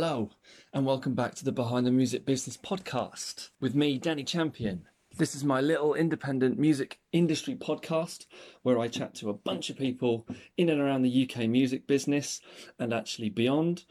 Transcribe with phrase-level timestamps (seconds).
[0.00, 0.30] Hello,
[0.72, 4.86] and welcome back to the Behind the Music Business podcast with me, Danny Champion.
[5.16, 8.26] This is my little independent music industry podcast
[8.62, 10.24] where I chat to a bunch of people
[10.56, 12.40] in and around the UK music business
[12.78, 13.86] and actually beyond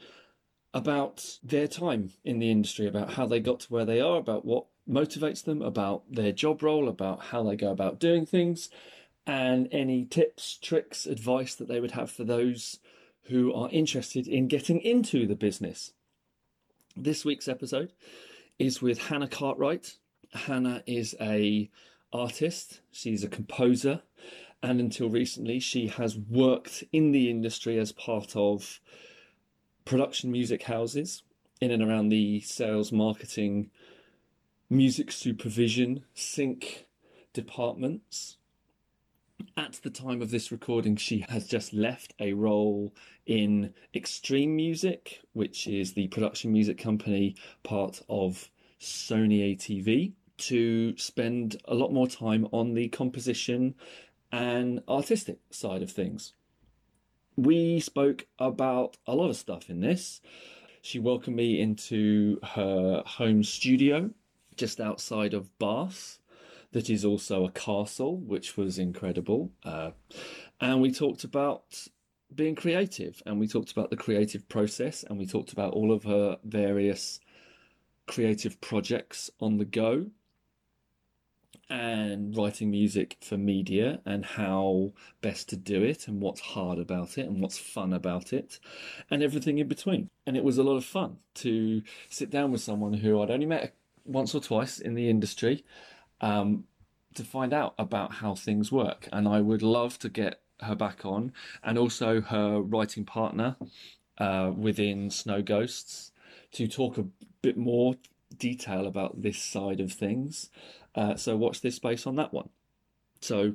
[0.72, 4.46] about their time in the industry, about how they got to where they are, about
[4.46, 8.70] what motivates them, about their job role, about how they go about doing things,
[9.26, 12.78] and any tips, tricks, advice that they would have for those
[13.24, 15.92] who are interested in getting into the business.
[17.00, 17.92] This week's episode
[18.58, 19.98] is with Hannah Cartwright.
[20.32, 21.70] Hannah is a
[22.12, 24.02] artist, she's a composer,
[24.64, 28.80] and until recently she has worked in the industry as part of
[29.84, 31.22] production music houses
[31.60, 33.70] in and around the sales, marketing,
[34.68, 36.88] music supervision, sync
[37.32, 38.37] departments.
[39.56, 42.92] At the time of this recording, she has just left a role
[43.26, 51.60] in Extreme Music, which is the production music company part of Sony ATV, to spend
[51.66, 53.74] a lot more time on the composition
[54.32, 56.32] and artistic side of things.
[57.36, 60.20] We spoke about a lot of stuff in this.
[60.82, 64.10] She welcomed me into her home studio
[64.56, 66.18] just outside of Bath
[66.72, 69.50] that is also a castle, which was incredible.
[69.64, 69.90] Uh,
[70.60, 71.88] and we talked about
[72.34, 76.04] being creative, and we talked about the creative process, and we talked about all of
[76.04, 77.20] her various
[78.06, 80.06] creative projects on the go
[81.70, 87.18] and writing music for media and how best to do it and what's hard about
[87.18, 88.58] it and what's fun about it
[89.10, 90.08] and everything in between.
[90.26, 93.44] And it was a lot of fun to sit down with someone who I'd only
[93.44, 93.74] met
[94.06, 95.64] once or twice in the industry
[96.20, 96.64] um,
[97.14, 99.08] to find out about how things work.
[99.12, 103.56] And I would love to get her back on, and also her writing partner
[104.18, 106.12] uh, within Snow Ghosts
[106.52, 107.06] to talk a
[107.42, 107.94] bit more
[108.36, 110.50] detail about this side of things.
[110.94, 112.48] Uh, so watch this space on that one.
[113.20, 113.54] So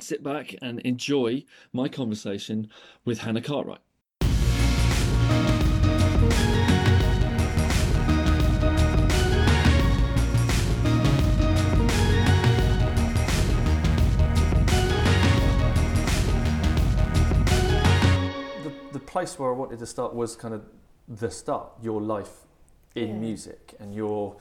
[0.00, 2.68] sit back and enjoy my conversation
[3.04, 3.83] with Hannah Cartwright.
[19.14, 20.62] Place where I wanted to start was kind of
[21.06, 22.34] the start, your life
[22.96, 23.26] in yeah.
[23.28, 24.36] music and your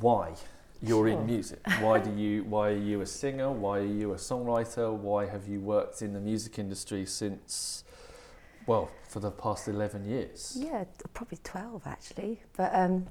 [0.00, 0.34] why
[0.82, 1.20] you're sure.
[1.20, 1.60] in music.
[1.78, 3.48] Why do you why are you a singer?
[3.52, 4.92] Why are you a songwriter?
[4.92, 7.84] Why have you worked in the music industry since
[8.66, 10.58] well, for the past 11 years?
[10.58, 10.82] Yeah,
[11.14, 12.42] probably 12 actually.
[12.56, 13.06] But um,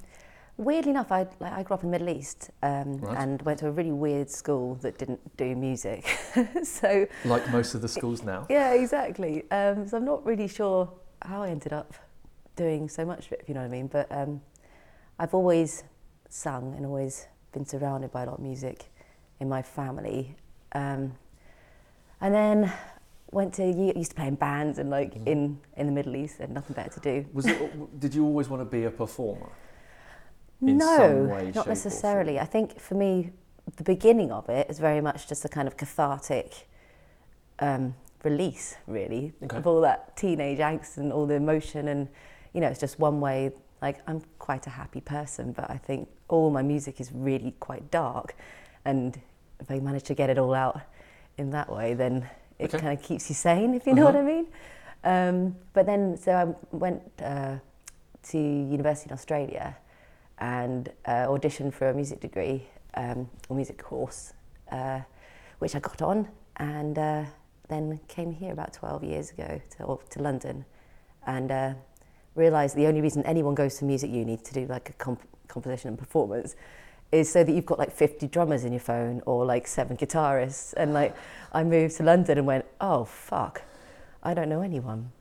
[0.58, 3.18] weirdly enough, I, like, I grew up in the Middle East um, right.
[3.18, 6.06] and went to a really weird school that didn't do music.
[6.64, 8.48] so Like most of the schools now?
[8.56, 9.50] Yeah, exactly.
[9.52, 11.94] Um, so I'm not really sure how I ended up
[12.56, 13.88] doing so much of it, if you know what I mean.
[13.88, 14.42] But um,
[15.20, 15.84] I've always
[16.30, 18.86] sung and always been surrounded by a lot of music
[19.40, 20.36] in my family.
[20.74, 21.14] Um,
[22.22, 22.74] and then
[23.32, 25.28] went to used to play in bands and like mm.
[25.28, 27.26] in in the Middle East and nothing better to do.
[27.34, 28.00] Was it?
[28.00, 29.50] did you always want to be a performer?
[30.62, 32.40] No, way, not necessarily.
[32.40, 33.32] I think for me,
[33.78, 36.68] the beginning of it is very much just a kind of cathartic
[37.60, 39.58] um, release, really, okay.
[39.58, 41.88] of all that teenage angst and all the emotion.
[41.90, 42.08] And,
[42.54, 43.52] you know, it's just one way.
[43.82, 47.92] Like, I'm quite a happy person, but I think all my music is really quite
[47.92, 48.36] dark.
[48.86, 49.20] And
[49.60, 50.82] if I manage to get it all out
[51.38, 52.28] in that way, then
[52.58, 52.80] it okay.
[52.80, 54.20] kind of keeps you sane, if you know uh-huh.
[54.20, 54.48] what I mean.
[55.04, 57.58] Um, but then, so I went uh,
[58.30, 59.76] to university in Australia
[60.40, 64.34] and uh, auditioned for a music degree um, or music course,
[64.72, 65.02] uh,
[65.60, 67.24] which I got on, and uh,
[67.70, 70.66] then came here about 12 years ago to, to London,
[71.26, 71.74] and uh,
[72.36, 75.90] realised the only reason anyone goes to music uni to do like a comp- composition
[75.90, 76.56] and performance
[77.12, 80.74] is so that you've got like 50 drummers in your phone or like seven guitarists.
[80.76, 81.16] And like
[81.54, 83.62] I moved to London and went, oh fuck,
[84.24, 85.12] I don't know anyone.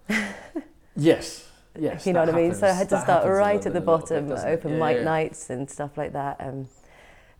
[0.96, 1.48] yes.
[1.78, 2.44] Yes, you know what happens.
[2.44, 2.54] I mean.
[2.54, 5.04] So I had to that start right at the bottom, bit, open yeah, mic yeah.
[5.04, 6.36] nights and stuff like that.
[6.40, 6.68] Um,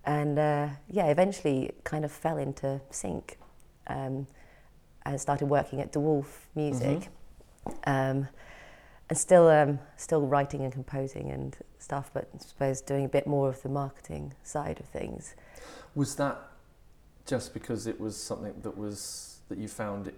[0.05, 3.39] and uh, yeah, eventually kind of fell into sync.
[3.87, 4.27] Um,
[5.07, 7.09] I started working at De Wolfe Music,
[7.67, 7.71] mm-hmm.
[7.87, 8.29] um,
[9.09, 13.27] and still um, still writing and composing and stuff, but I suppose doing a bit
[13.27, 15.35] more of the marketing side of things.
[15.95, 16.41] Was that
[17.27, 20.15] just because it was something that was that you found it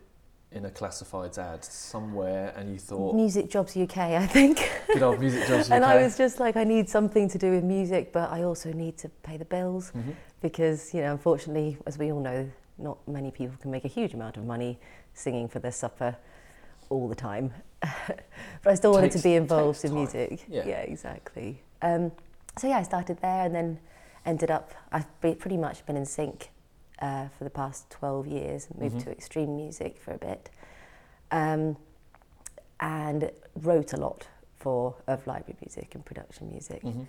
[0.57, 5.21] in a classifieds ad somewhere and you thought Music Jobs UK I think good old
[5.21, 8.13] Music Jobs UK and I was just like I need something to do with music
[8.13, 10.13] but I also need to pay the bills mm-hmm.
[10.41, 14.15] because you know unfortunately as we all know not many people can make a huge
[14.15, 14.79] amount of money
[15.15, 16.17] singing for their supper
[16.89, 18.25] all the time, but
[18.65, 20.45] I still wanted to be involved in music.
[20.49, 21.63] Yeah, yeah exactly.
[21.83, 22.13] Um,
[22.59, 23.79] so yeah, I started there and then
[24.25, 24.73] ended up.
[24.93, 26.51] I've pretty much been in sync
[27.01, 28.69] uh, for the past twelve years.
[28.79, 29.05] Moved mm-hmm.
[29.05, 30.51] to extreme music for a bit,
[31.31, 31.77] um,
[32.81, 34.27] and wrote a lot
[34.57, 37.03] for of library music and production music, mm-hmm.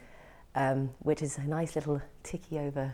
[0.56, 2.94] um, which is a nice little ticky over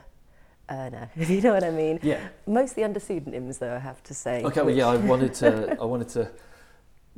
[0.70, 2.00] earner, if you know what I mean.
[2.02, 2.20] Yeah.
[2.48, 4.44] Mostly under pseudonyms, though I have to say.
[4.44, 5.78] Okay, well, yeah, I wanted to.
[5.82, 6.32] I wanted to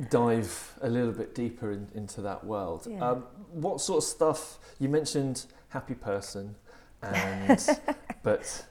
[0.10, 2.88] dive a little bit deeper in, into that world.
[2.90, 3.12] Yeah.
[3.12, 5.46] Um, what sort of stuff you mentioned?
[5.70, 6.56] Happy person,
[7.02, 7.68] and
[8.24, 8.66] but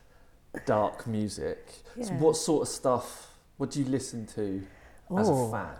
[0.66, 1.66] dark music.
[1.96, 2.04] Yeah.
[2.06, 3.36] So what sort of stuff?
[3.56, 4.62] What do you listen to
[5.12, 5.18] Ooh.
[5.18, 5.76] as a fan?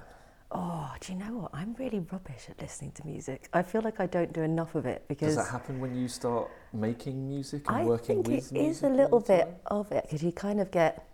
[0.56, 1.50] Oh, do you know what?
[1.52, 3.48] I'm really rubbish at listening to music.
[3.52, 5.34] I feel like I don't do enough of it because.
[5.34, 8.52] Does that happen when you start making music and I working with music?
[8.52, 11.08] I think it is a little bit of it because you kind of get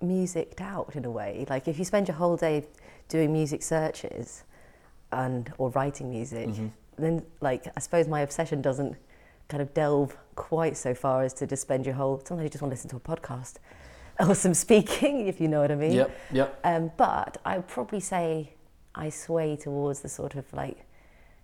[0.00, 1.46] musicked out in a way.
[1.48, 2.64] Like if you spend your whole day
[3.08, 4.44] doing music searches
[5.10, 6.68] and or writing music, mm-hmm.
[6.96, 8.96] then like I suppose my obsession doesn't
[9.48, 12.20] kind of delve quite so far as to just spend your whole.
[12.24, 13.54] Sometimes you just want to listen to a podcast
[14.20, 15.92] or some speaking, if you know what I mean.
[15.92, 16.60] Yep, yep.
[16.64, 18.54] Um, but I would probably say
[18.94, 20.86] I sway towards the sort of like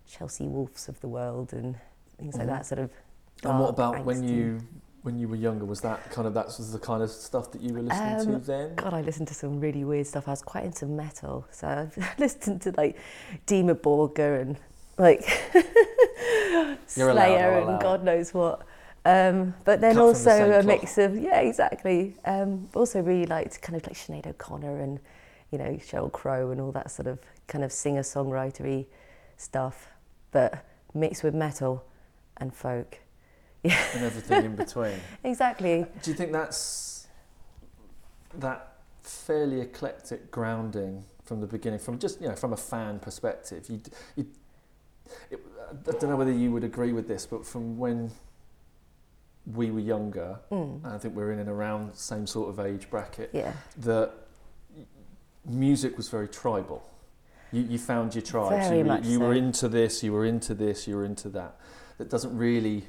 [0.07, 1.75] Chelsea Wolfes of the world and
[2.17, 2.47] things mm-hmm.
[2.47, 2.65] like that.
[2.65, 2.91] Sort of.
[3.43, 4.03] and what about angsty.
[4.03, 4.61] when you
[5.03, 5.65] when you were younger?
[5.65, 8.41] Was that kind of that was the kind of stuff that you were listening um,
[8.41, 8.75] to then?
[8.75, 10.27] God, I listened to some really weird stuff.
[10.27, 12.97] I was quite into metal, so I've listened to like
[13.45, 14.57] Dimmu Borgir and
[14.97, 15.23] like
[16.87, 18.61] Slayer and God knows what.
[19.05, 22.15] Um, but then Cut also the a mix of yeah, exactly.
[22.25, 24.99] Um, also really liked kind of like Sinead O'Connor and
[25.51, 28.85] you know Sheryl Crow and all that sort of kind of singer songwritery
[29.37, 29.89] stuff,
[30.31, 31.83] but mixed with metal
[32.37, 32.99] and folk.
[33.65, 33.81] Yeah.
[33.93, 34.99] and everything in between.
[35.23, 35.85] exactly.
[36.01, 37.07] Do you think that's
[38.33, 38.73] that
[39.03, 43.69] fairly eclectic grounding from the beginning, from just you know from a fan perspective?
[43.69, 43.79] You,
[44.17, 44.25] you
[45.31, 45.39] it,
[45.69, 48.11] I don't know whether you would agree with this, but from when
[49.45, 50.85] we were younger, mm.
[50.85, 53.29] I think we're in and around the same sort of age bracket.
[53.33, 53.53] Yeah.
[53.77, 54.11] That
[55.45, 56.89] music was very tribal.
[57.51, 58.61] You, you found your tribe.
[58.61, 59.25] Very you, much you so.
[59.25, 61.59] were into this, you were into this, you were into that.
[61.97, 62.85] That doesn't really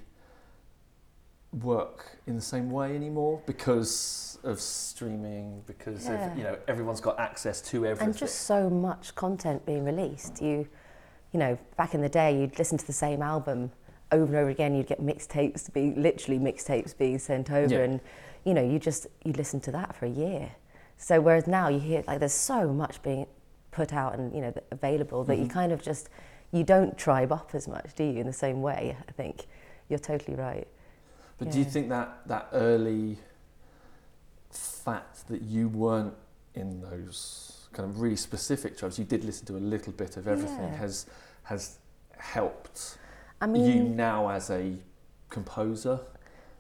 [1.63, 6.33] work in the same way anymore because of streaming, because yeah.
[6.33, 8.09] of, you know everyone's got access to everything.
[8.09, 10.43] And just so much content being released.
[10.43, 10.67] You,
[11.35, 13.73] you know, back in the day, you'd listen to the same album
[14.13, 14.75] over and over again.
[14.75, 17.81] You'd get mixtapes to be literally mixtapes being sent over, yeah.
[17.81, 18.01] and
[18.45, 20.53] you know, you just you listen to that for a year.
[20.97, 23.27] So whereas now you hear like there's so much being
[23.73, 25.43] put out and you know available that mm-hmm.
[25.43, 26.09] you kind of just
[26.53, 28.21] you don't tribe up as much, do you?
[28.21, 29.47] In the same way, I think
[29.89, 30.69] you're totally right.
[31.39, 31.53] But yeah.
[31.53, 33.19] do you think that that early
[34.53, 36.15] fact that you weren't
[36.55, 40.29] in those kind of really specific tribes, you did listen to a little bit of
[40.29, 40.77] everything, yeah.
[40.77, 41.07] has
[41.45, 41.79] has
[42.19, 42.99] helped
[43.41, 44.77] I mean, you now as a
[45.31, 46.01] composer?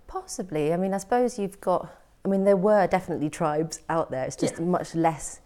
[0.06, 0.72] Possibly.
[0.72, 1.92] I mean, I suppose you've got.
[2.24, 4.24] I mean, there were definitely tribes out there.
[4.24, 4.64] It's just yeah.
[4.64, 5.40] much less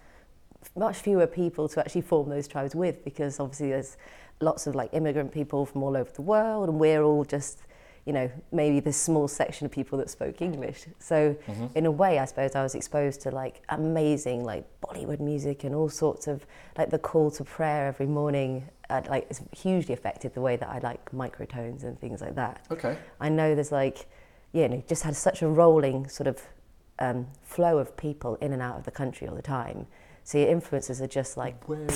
[0.77, 3.97] much fewer people to actually form those tribes with because obviously there's
[4.41, 7.63] lots of like immigrant people from all over the world and we're all just
[8.09, 11.67] you know maybe this small section of people that spoke english so mm-hmm.
[11.75, 15.75] in a way i suppose i was exposed to like amazing like bollywood music and
[15.75, 16.47] all sorts of
[16.79, 20.71] like the call to prayer every morning uh, like it's hugely affected the way that
[20.71, 24.09] i like microtones and things like that okay i know there's like
[24.53, 26.41] you know just had such a rolling sort of
[27.01, 29.87] um, flow of people in and out of the country all the time
[30.29, 31.67] so your influences are just like.
[31.67, 31.87] Where,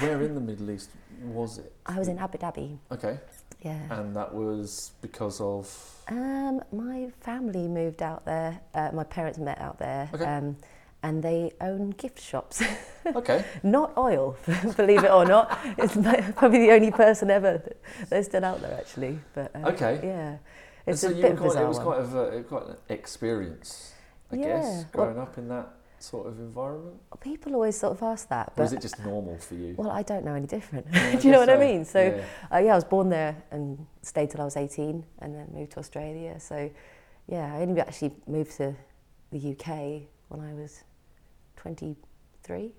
[0.00, 0.90] where in the Middle East
[1.22, 1.72] was it?
[1.86, 2.78] I was in Abu Dhabi.
[2.90, 3.16] Okay.
[3.66, 3.98] Yeah.
[3.98, 5.66] And that was because of.
[6.08, 8.60] Um, my family moved out there.
[8.74, 10.08] Uh, my parents met out there.
[10.14, 10.24] Okay.
[10.24, 10.56] Um,
[11.02, 12.62] and they own gift shops.
[13.14, 13.44] Okay.
[13.62, 14.36] not oil,
[14.76, 15.56] believe it or not.
[15.78, 15.94] It's
[16.34, 17.62] probably the only person ever
[18.08, 19.20] that's still out there, actually.
[19.32, 20.00] But um, okay.
[20.02, 20.38] Yeah.
[20.88, 23.92] It's and so a bit quite, It was quite, a, quite an experience,
[24.32, 24.42] I yeah.
[24.42, 25.68] guess, growing well, up in that
[25.98, 26.96] sort of environment?
[27.20, 28.52] People always sort of ask that.
[28.56, 29.74] But or is it just normal for you?
[29.76, 30.86] Well, I don't know any different.
[30.92, 31.54] Yeah, Do you know what so.
[31.54, 31.84] I mean?
[31.84, 32.56] So, yeah.
[32.56, 35.72] Uh, yeah, I was born there and stayed till I was 18 and then moved
[35.72, 36.38] to Australia.
[36.40, 36.70] So,
[37.28, 38.74] yeah, I only actually moved to
[39.30, 40.84] the UK when I was
[41.56, 42.72] 23.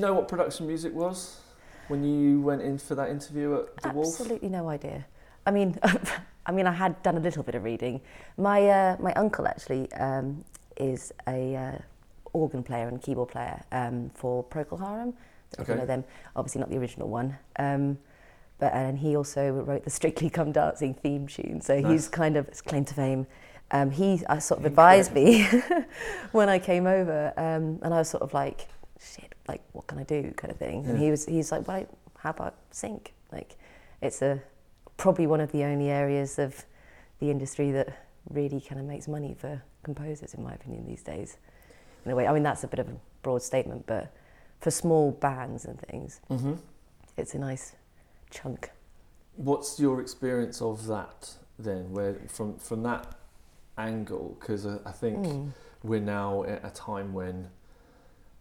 [0.00, 1.42] You know what production music was
[1.88, 4.18] when you went in for that interview at De Wolfe?
[4.18, 5.04] Absolutely no idea.
[5.44, 5.78] I mean,
[6.46, 8.00] I mean, I had done a little bit of reading.
[8.38, 10.42] My uh, my uncle actually um,
[10.78, 11.78] is a uh,
[12.32, 15.12] organ player and keyboard player um, for Procol Harum.
[15.58, 15.74] Okay.
[15.74, 16.04] You know them.
[16.34, 17.36] Obviously not the original one.
[17.58, 17.98] Um,
[18.58, 21.60] but and he also wrote the Strictly Come Dancing theme tune.
[21.60, 21.92] So nice.
[21.92, 23.26] he's kind of his claim to fame.
[23.70, 25.46] Um, he uh, sort of advised me
[26.32, 28.66] when I came over, um, and I was sort of like,
[28.98, 30.84] "Shit, like what can I do?" kind of thing.
[30.84, 30.90] Yeah.
[30.90, 31.86] And he was he's like, "Well,
[32.18, 33.56] how about sync?" Like,
[34.00, 34.42] it's a
[34.96, 36.64] probably one of the only areas of
[37.20, 41.38] the industry that really kind of makes money for composers, in my opinion, these days.
[42.04, 44.12] In a way, I mean that's a bit of a broad statement, but
[44.60, 46.54] for small bands and things, mm-hmm.
[47.16, 47.76] it's a nice
[48.30, 48.70] chunk.
[49.36, 51.92] What's your experience of that then?
[51.92, 53.06] Where from from that
[53.78, 54.36] angle?
[54.38, 55.50] Because I think mm.
[55.82, 57.48] we're now at a time when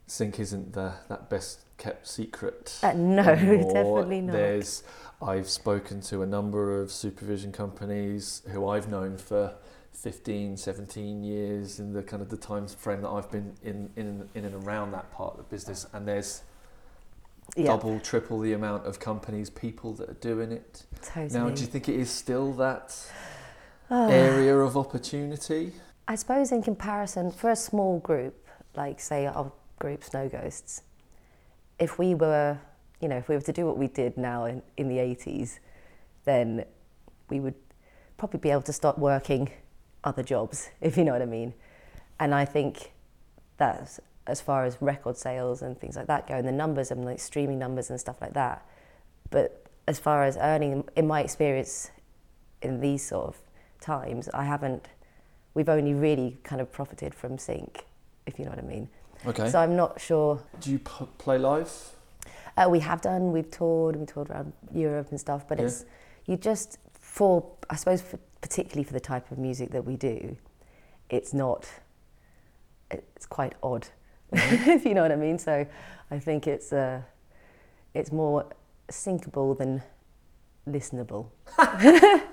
[0.09, 2.79] sync isn't the that best kept secret.
[2.83, 3.73] Uh, no, anymore.
[3.73, 4.33] definitely not.
[4.33, 4.83] There's
[5.21, 9.55] I've spoken to a number of supervision companies who I've known for
[9.93, 14.29] 15, 17 years in the kind of the time frame that I've been in in
[14.33, 16.43] in and around that part of the business, and there's
[17.55, 17.67] yeah.
[17.67, 20.85] double, triple the amount of companies, people that are doing it.
[21.01, 21.39] Totally.
[21.39, 22.95] Now, do you think it is still that
[23.89, 24.07] oh.
[24.09, 25.73] area of opportunity?
[26.07, 30.83] I suppose in comparison, for a small group, like say our group Snow Ghosts,
[31.79, 32.57] if we were,
[33.01, 35.59] you know, if we were to do what we did now in, in the 80s,
[36.25, 36.65] then
[37.29, 37.55] we would
[38.17, 39.49] probably be able to start working
[40.03, 41.53] other jobs, if you know what I mean.
[42.19, 42.91] And I think
[43.57, 47.03] that's as far as record sales and things like that go, and the numbers and
[47.05, 48.65] like streaming numbers and stuff like that.
[49.31, 51.91] But as far as earning, in my experience,
[52.61, 53.37] in these sort of
[53.79, 54.87] times, I haven't.
[55.55, 57.85] We've only really kind of profited from sync,
[58.25, 58.87] if you know what I mean.
[59.25, 59.49] Okay.
[59.49, 60.41] So I'm not sure.
[60.61, 61.71] Do you p- play live?
[62.57, 63.31] Uh, we have done.
[63.31, 63.95] We've toured.
[63.95, 65.47] We toured around Europe and stuff.
[65.47, 65.65] But yeah.
[65.65, 65.85] it's
[66.25, 70.37] you just for I suppose for, particularly for the type of music that we do,
[71.09, 71.67] it's not.
[72.91, 73.87] It's quite odd,
[74.33, 74.69] mm-hmm.
[74.77, 75.37] if you know what I mean.
[75.37, 75.65] So,
[76.09, 77.01] I think it's uh,
[77.93, 78.45] it's more
[78.89, 79.83] syncable than
[80.67, 81.27] listenable.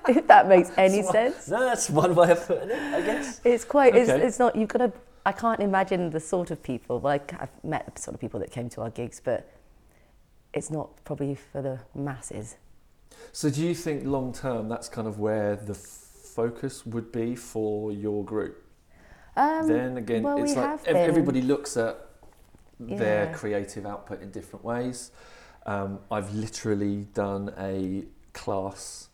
[0.08, 1.48] if that makes any that's sense.
[1.48, 3.40] no, that's one way of putting it, I guess.
[3.44, 3.94] It's quite.
[3.94, 4.02] Okay.
[4.02, 4.56] It's, it's not.
[4.56, 4.92] You've got to.
[5.26, 7.00] I can't imagine the sort of people.
[7.00, 9.50] Like I've met the sort of people that came to our gigs, but
[10.54, 12.56] it's not probably for the masses.
[13.33, 17.90] So, do you think long term that's kind of where the focus would be for
[17.90, 18.62] your group?
[19.37, 21.99] Um, then again, well, it's we like everybody looks at
[22.78, 22.97] yeah.
[22.97, 25.11] their creative output in different ways.
[25.66, 29.09] Um, I've literally done a class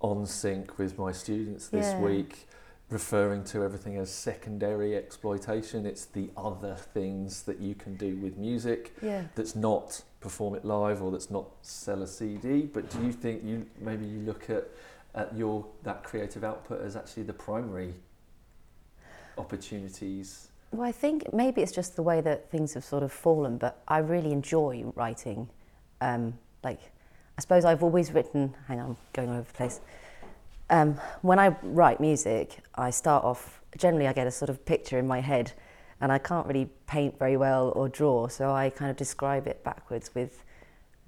[0.00, 2.00] on sync with my students this yeah.
[2.00, 2.46] week,
[2.90, 5.86] referring to everything as secondary exploitation.
[5.86, 9.24] It's the other things that you can do with music yeah.
[9.36, 12.62] that's not perform it live or that's not sell a CD.
[12.62, 14.68] But do you think you maybe you look at
[15.14, 17.94] at your that creative output as actually the primary
[19.38, 20.48] opportunities?
[20.72, 23.82] Well, I think maybe it's just the way that things have sort of fallen, but
[23.88, 25.48] I really enjoy writing.
[26.00, 26.80] Um, like,
[27.36, 28.54] I suppose I've always written.
[28.68, 29.80] Hang on, I'm going all over the place.
[30.70, 33.60] Um, when I write music, I start off.
[33.76, 35.52] Generally, I get a sort of picture in my head
[36.00, 39.62] and I can't really paint very well or draw, so I kind of describe it
[39.62, 40.44] backwards with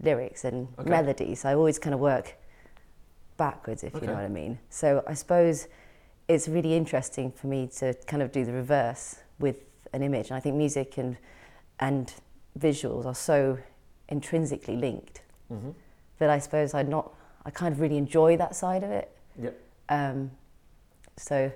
[0.00, 0.90] lyrics and okay.
[0.90, 1.40] melodies.
[1.40, 2.36] So I always kind of work
[3.36, 4.04] backwards, if okay.
[4.04, 4.58] you know what I mean.
[4.68, 5.68] So I suppose
[6.28, 9.56] it's really interesting for me to kind of do the reverse with
[9.92, 11.16] an image, and I think music and
[11.80, 12.12] and
[12.58, 13.58] visuals are so
[14.08, 15.70] intrinsically linked mm-hmm.
[16.18, 17.14] that I suppose I not
[17.46, 19.10] I kind of really enjoy that side of it.
[19.40, 19.60] Yep.
[19.88, 20.30] Um,
[21.16, 21.52] so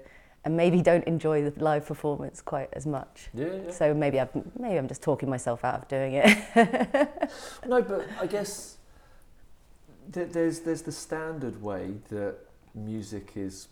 [0.47, 3.30] and maybe don't enjoy the live performance quite as much.
[3.35, 3.71] Yeah, yeah.
[3.73, 7.30] So maybe I've maybe I'm just talking myself out of doing it.
[7.66, 8.76] no, but I guess
[10.12, 12.37] th- there's there's the standard way that
[12.76, 13.66] music is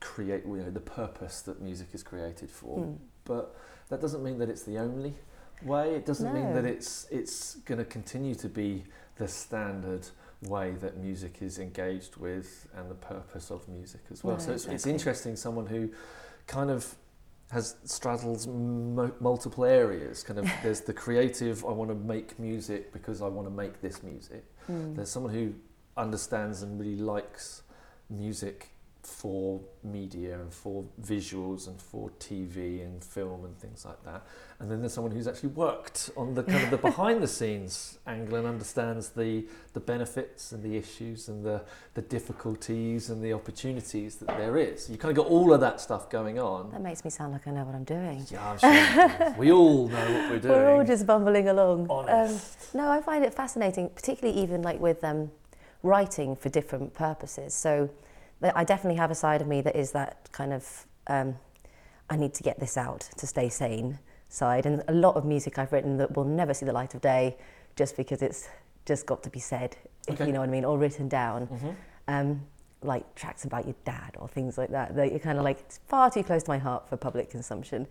[0.00, 2.80] create you know the purpose that music is created for.
[2.80, 2.98] Mm.
[3.24, 3.56] But
[3.88, 5.14] that doesn't mean that it's the only
[5.62, 5.94] way.
[5.94, 6.38] It doesn't no.
[6.38, 8.84] mean that it's it's going to continue to be
[9.16, 10.06] the standard
[10.42, 14.38] way that music is engaged with and the purpose of music as well.
[14.38, 14.74] so it's, exactly.
[14.74, 15.90] it's interesting, someone who
[16.46, 16.94] kind of
[17.50, 20.22] has straddles mo- multiple areas.
[20.22, 21.64] Kind of, there's the creative.
[21.64, 24.44] I want to make music because I want to make this music.
[24.70, 24.96] Mm.
[24.96, 25.54] There's someone who
[25.96, 27.62] understands and really likes
[28.08, 28.70] music
[29.02, 34.26] for media and for visuals and for TV and film and things like that.
[34.58, 37.98] And then there's someone who's actually worked on the kind of the behind the scenes
[38.06, 41.62] angle and understands the the benefits and the issues and the
[41.94, 44.90] the difficulties and the opportunities that there is.
[44.90, 46.70] You kind of got all of that stuff going on.
[46.70, 48.26] That makes me sound like I know what I'm doing.
[48.30, 50.54] Yeah, I'm sure we all know what we're doing.
[50.60, 51.90] We're all just bumbling along.
[51.90, 52.38] Um,
[52.74, 55.30] no, I find it fascinating, particularly even like with um,
[55.82, 57.54] writing for different purposes.
[57.54, 57.88] So
[58.42, 61.36] I definitely have a side of me that is that kind of um,
[62.08, 64.66] I need to get this out to stay sane side.
[64.66, 67.36] And a lot of music I've written that will never see the light of day
[67.76, 68.48] just because it's
[68.86, 69.76] just got to be said,
[70.08, 70.22] okay.
[70.22, 71.46] if you know what I mean, or written down.
[71.46, 71.70] Mm-hmm.
[72.08, 72.42] Um,
[72.82, 74.96] like tracks about your dad or things like that.
[74.96, 77.86] That you're kind of like it's far too close to my heart for public consumption.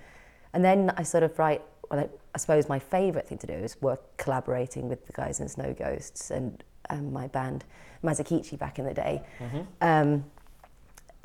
[0.53, 1.61] And then I sort of write.
[1.89, 5.39] Well, I, I suppose my favourite thing to do is work collaborating with the guys
[5.39, 7.65] in Snow Ghosts and um, my band
[8.03, 9.21] Masakichi back in the day.
[9.39, 9.61] Mm-hmm.
[9.81, 10.25] Um,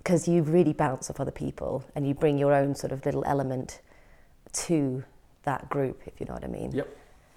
[0.04, 3.24] because you really bounce off other people and you bring your own sort of little
[3.24, 3.80] element
[4.52, 5.02] to
[5.44, 6.72] that group, if you know what I mean.
[6.72, 6.96] Yep.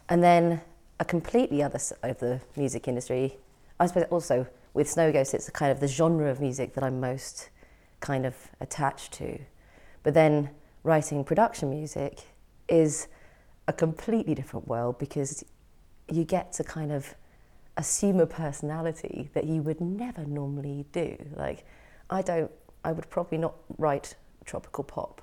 [0.10, 0.62] And then
[1.00, 3.38] a completely other side of the music industry,
[3.80, 7.00] I suppose also with Snow Ghost, it's kind of the genre of music that I'm
[7.00, 7.50] most
[8.02, 9.40] kind of attached to.
[10.04, 10.50] But then
[10.84, 12.20] writing production music
[12.68, 13.08] is
[13.68, 15.44] a completely different world because
[16.10, 17.16] you get to kind of
[17.78, 21.16] assume a personality that you would never normally do.
[21.36, 21.66] Like,
[22.10, 22.52] I don't,
[22.84, 25.22] I would probably not write tropical pop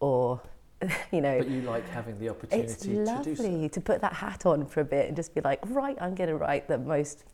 [0.00, 0.40] or,
[1.12, 1.38] you know.
[1.38, 3.68] But you like having the opportunity it's lovely to do so.
[3.68, 6.30] to put that hat on for a bit and just be like, right, I'm going
[6.30, 7.24] to write the most,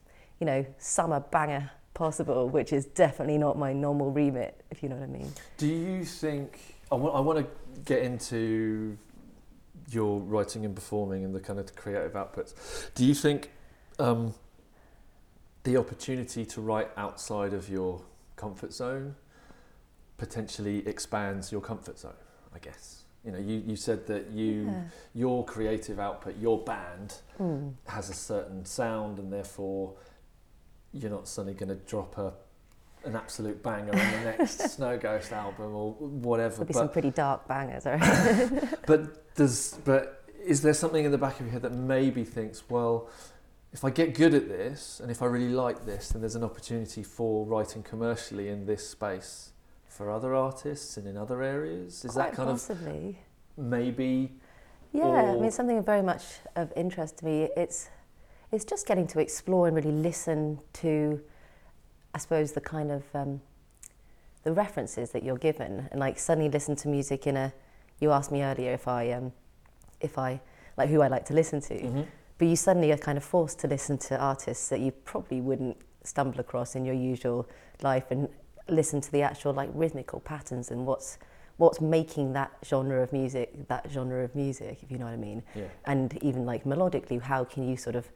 [0.40, 4.97] you know, summer banger possible, which is definitely not my normal remit, if you know
[4.97, 5.33] what I mean.
[5.57, 6.59] Do you think,
[6.92, 7.47] I want, I want to
[7.85, 8.97] get into
[9.90, 12.54] your writing and performing and the kind of creative outputs.
[12.95, 13.50] Do you think
[13.99, 14.35] um,
[15.64, 18.02] the opportunity to write outside of your
[18.38, 19.14] comfort zone
[20.16, 22.12] potentially expands your comfort zone,
[22.54, 23.02] I guess.
[23.25, 24.83] You know, you, you said that you yeah.
[25.14, 27.75] your creative output, your band mm.
[27.87, 29.95] has a certain sound and therefore
[30.92, 32.33] you're not suddenly going to drop a
[33.04, 36.57] an absolute banger on the next Snow Ghost album or whatever.
[36.57, 38.62] There'll be but, some pretty dark bangers, right?
[38.87, 42.62] but does but is there something in the back of your head that maybe thinks,
[42.68, 43.09] well,
[43.72, 46.44] if I get good at this and if I really like this, then there's an
[46.44, 49.52] opportunity for writing commercially in this space
[49.87, 52.04] for other artists and in other areas.
[52.04, 53.18] Is Quite that kind of possibly.
[53.58, 54.32] of maybe?
[54.92, 55.04] Yeah.
[55.04, 56.25] I mean something very much
[56.56, 57.48] of interest to me.
[57.56, 57.90] It's
[58.50, 61.20] it's just getting to explore and really listen to,
[62.14, 63.42] I suppose, the kind of um,
[64.44, 67.52] the references that you're given, and like suddenly listen to music in a.
[68.00, 69.33] You asked me earlier if I um,
[70.00, 70.40] if I
[70.78, 71.74] like who I like to listen to.
[71.74, 72.02] Mm-hmm
[72.38, 75.77] but you suddenly are kind of forced to listen to artists that you probably wouldn't
[76.05, 77.48] stumble across in your usual
[77.83, 78.29] life and
[78.68, 81.18] listen to the actual like rhythmical patterns and what's
[81.57, 85.16] what's making that genre of music that genre of music if you know what I
[85.16, 85.64] mean yeah.
[85.87, 88.09] and even like melodically how can you sort of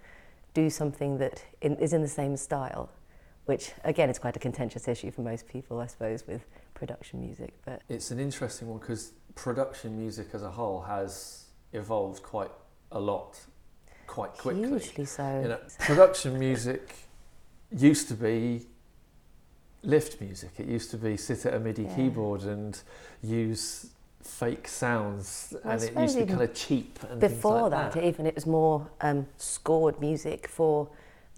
[0.55, 2.91] do something that in, is in the same style
[3.47, 7.55] which again is quite a contentious issue for most people I suppose with production music
[7.65, 12.51] but it's an interesting one because production music as a whole has evolved quite
[12.93, 13.41] a lot
[14.13, 14.69] quite quickly.
[14.69, 15.41] Hugely so.
[15.43, 16.95] You know, production music
[17.75, 18.67] used to be
[19.83, 20.51] lift music.
[20.59, 21.97] It used to be sit at a MIDI yeah.
[21.97, 22.79] keyboard and
[23.23, 23.87] use
[24.23, 26.99] fake sounds, well, and it used to be kind of cheap.
[27.09, 30.89] And before like that, that, even it was more um, scored music for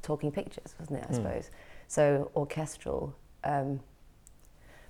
[0.03, 1.07] talking pictures, wasn't it?
[1.09, 1.15] I mm.
[1.15, 1.51] suppose
[1.87, 3.15] so orchestral.
[3.45, 3.81] Um,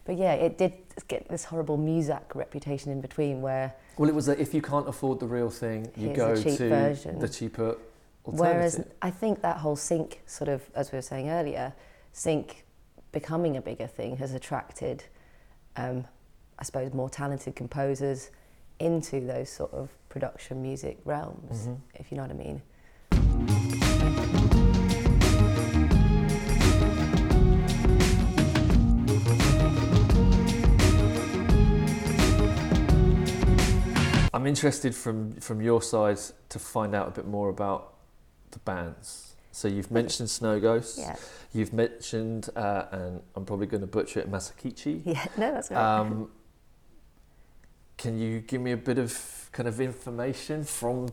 [0.04, 0.72] but yeah, it did
[1.08, 3.74] get this horrible Muzak reputation in between where.
[3.96, 7.18] Well, it was that if you can't afford the real thing, you go to version.
[7.18, 7.76] the cheaper
[8.24, 11.74] Whereas I think that whole sync, sort of, as we were saying earlier,
[12.12, 12.64] sync
[13.12, 15.04] becoming a bigger thing has attracted,
[15.76, 16.06] um,
[16.58, 18.30] I suppose, more talented composers
[18.80, 21.74] into those sort of production music realms, mm-hmm.
[21.94, 22.62] if you know what I mean.
[34.34, 36.18] I'm interested from from your side
[36.48, 37.94] to find out a bit more about
[38.50, 39.36] the bands.
[39.52, 40.98] So you've mentioned Snow Ghosts.
[40.98, 41.14] Yeah.
[41.52, 45.02] You've mentioned, uh, and I'm probably going to butcher it, Masakichi.
[45.06, 46.00] Yeah, no, that's right.
[46.00, 46.30] Um,
[47.96, 51.10] can you give me a bit of kind of information from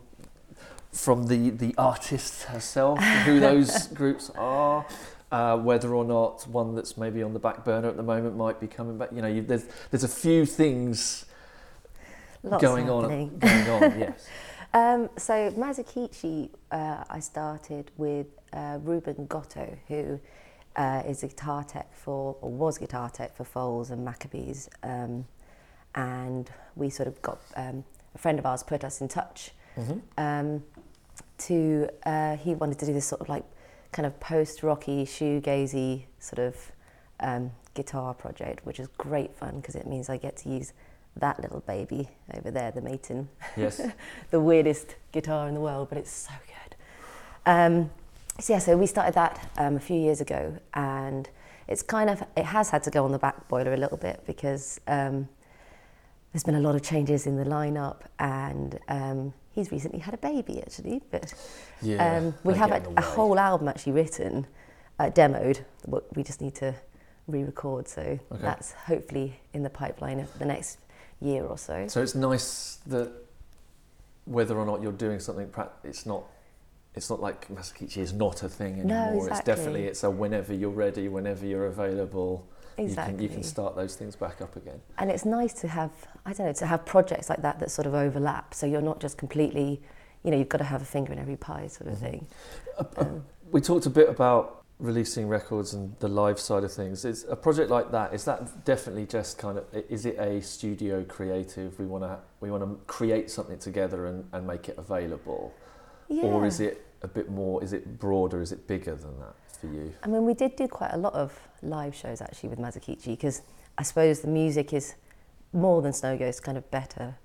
[0.91, 4.83] from the the artist herself, who those groups are?
[5.31, 8.59] Uh, whether or not one that's maybe on the back burner at the moment might
[8.59, 9.09] be coming back.
[9.13, 11.25] You know, you, there's there's a few things
[12.43, 13.39] Lots going happening.
[13.41, 13.65] on.
[13.65, 14.27] Going on, yes.
[14.73, 20.19] Um, so Masakichi, uh, I started with uh, Ruben Gotto, who
[20.75, 24.69] uh, is a guitar tech for, or was guitar tech for Foals and Maccabees.
[24.83, 25.25] Um,
[25.95, 27.83] and we sort of got, um,
[28.15, 29.99] a friend of ours put us in touch mm-hmm.
[30.17, 30.63] um,
[31.39, 33.43] to, uh, he wanted to do this sort of like
[33.91, 36.71] kind of post-rocky, shoegazy sort of
[37.19, 40.71] um, guitar project, which is great fun because it means I get to use
[41.17, 43.27] that little baby over there, the Maton.
[43.57, 43.81] Yes.
[44.31, 46.75] the weirdest guitar in the world, but it's so good.
[47.45, 47.89] Um,
[48.39, 51.29] so yeah, so we started that um, a few years ago, and
[51.67, 54.23] it's kind of it has had to go on the back boiler a little bit
[54.25, 55.27] because um,
[56.31, 60.17] there's been a lot of changes in the lineup, and um, he's recently had a
[60.17, 61.33] baby actually, but
[61.81, 64.47] yeah, um, we have a, a, whole album actually written,
[64.99, 65.63] uh, demoed.
[66.15, 66.73] We just need to
[67.27, 68.19] re-record, so okay.
[68.41, 70.77] that's hopefully in the pipeline of the next
[71.21, 71.87] year or so.
[71.87, 73.11] So it's nice that
[74.25, 75.51] whether or not you're doing something,
[75.83, 76.23] it's not.
[76.93, 79.13] It's not like Masakichi is not a thing anymore.
[79.13, 79.31] No, exactly.
[79.31, 82.45] It's definitely it's a whenever you're ready, whenever you're available.
[82.77, 83.13] Exactly.
[83.13, 84.81] You can, you can start those things back up again.
[84.97, 85.91] And it's nice to have,
[86.25, 88.53] I don't know, to have projects like that that sort of overlap.
[88.53, 89.81] So you're not just completely,
[90.23, 92.05] you know, you've got to have a finger in every pie sort of mm-hmm.
[92.05, 92.27] thing.
[92.77, 97.05] Uh, um, we talked a bit about releasing records and the live side of things.
[97.05, 101.03] Is a project like that, is that definitely just kind of, is it a studio
[101.03, 101.79] creative?
[101.79, 105.53] We want to we want to create something together and, and make it available?
[106.09, 106.23] Yeah.
[106.23, 109.35] Or is it a bit more, is it broader, is it bigger than that?
[109.61, 109.93] for you?
[110.03, 113.43] I mean, we did do quite a lot of live shows actually with Masakichi because
[113.77, 114.95] I suppose the music is
[115.53, 117.15] more than Snow Ghost, kind of better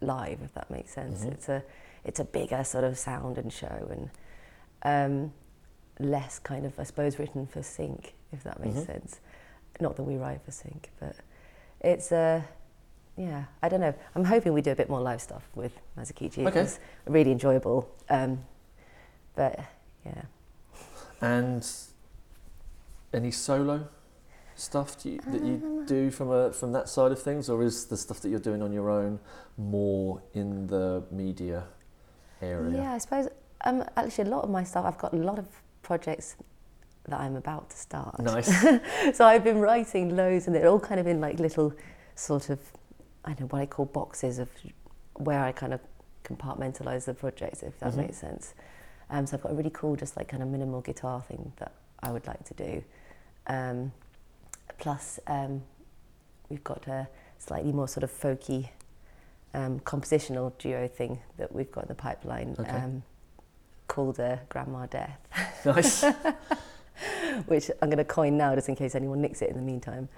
[0.00, 1.20] live, if that makes sense.
[1.20, 1.32] Mm-hmm.
[1.32, 1.62] It's a
[2.04, 4.10] it's a bigger sort of sound and show and
[4.84, 5.32] um,
[6.02, 8.92] less kind of I suppose written for sync, if that makes mm-hmm.
[8.92, 9.20] sense.
[9.80, 11.16] Not that we write for sync, but
[11.80, 12.42] it's a uh,
[13.16, 13.94] yeah, I don't know.
[14.14, 16.46] I'm hoping we do a bit more live stuff with Masakichi.
[16.46, 16.60] Okay.
[16.60, 17.90] It's really enjoyable.
[18.08, 18.42] Um,
[19.34, 19.60] but
[20.04, 20.22] yeah.
[21.20, 21.66] And
[23.12, 23.86] any solo
[24.54, 27.86] stuff you, that you um, do from a from that side of things, or is
[27.86, 29.20] the stuff that you're doing on your own
[29.58, 31.64] more in the media
[32.40, 32.76] area?
[32.76, 33.28] Yeah, I suppose
[33.64, 34.84] um, actually a lot of my stuff.
[34.84, 35.46] I've got a lot of
[35.82, 36.36] projects
[37.08, 38.18] that I'm about to start.
[38.20, 38.50] Nice.
[39.16, 41.72] so I've been writing loads, and they're all kind of in like little
[42.14, 42.58] sort of
[43.24, 44.48] I don't know what I call boxes of
[45.14, 45.80] where I kind of
[46.24, 48.02] compartmentalize the projects, if that mm-hmm.
[48.02, 48.54] makes sense.
[49.10, 51.72] Um, so I've got a really cool, just like kind of minimal guitar thing that
[52.02, 52.84] I would like to do.
[53.46, 53.92] Um,
[54.78, 55.62] plus, um,
[56.48, 58.70] we've got a slightly more sort of folky
[59.54, 62.70] um, compositional duo thing that we've got in the pipeline okay.
[63.88, 65.18] Called uh, Grandma Death.
[65.64, 66.04] Nice.
[67.46, 70.08] Which I'm going to coin now just in case anyone nicks it in the meantime.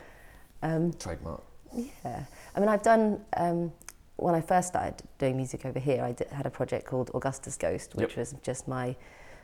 [0.63, 1.43] Um, Trademark.
[1.73, 2.25] Yeah.
[2.55, 3.73] I mean, I've done um,
[4.17, 7.57] when I first started doing music over here, I did, had a project called Augustus
[7.57, 8.19] Ghost, which yep.
[8.19, 8.97] was just my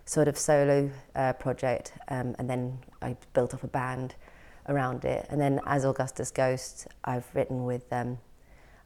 [0.05, 4.15] sort of solo uh, project, um, and then I built up a band
[4.69, 5.27] around it.
[5.31, 8.19] And then as Augustus Ghost, I've written with um,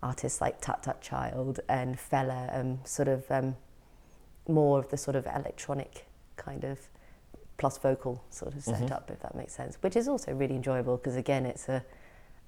[0.03, 3.57] artists like Tut Tut Child and Fella, um, sort of um,
[4.49, 6.79] more of the sort of electronic kind of
[7.57, 8.83] plus vocal sort of mm-hmm.
[8.83, 11.85] setup, if that makes sense, which is also really enjoyable because again, it's a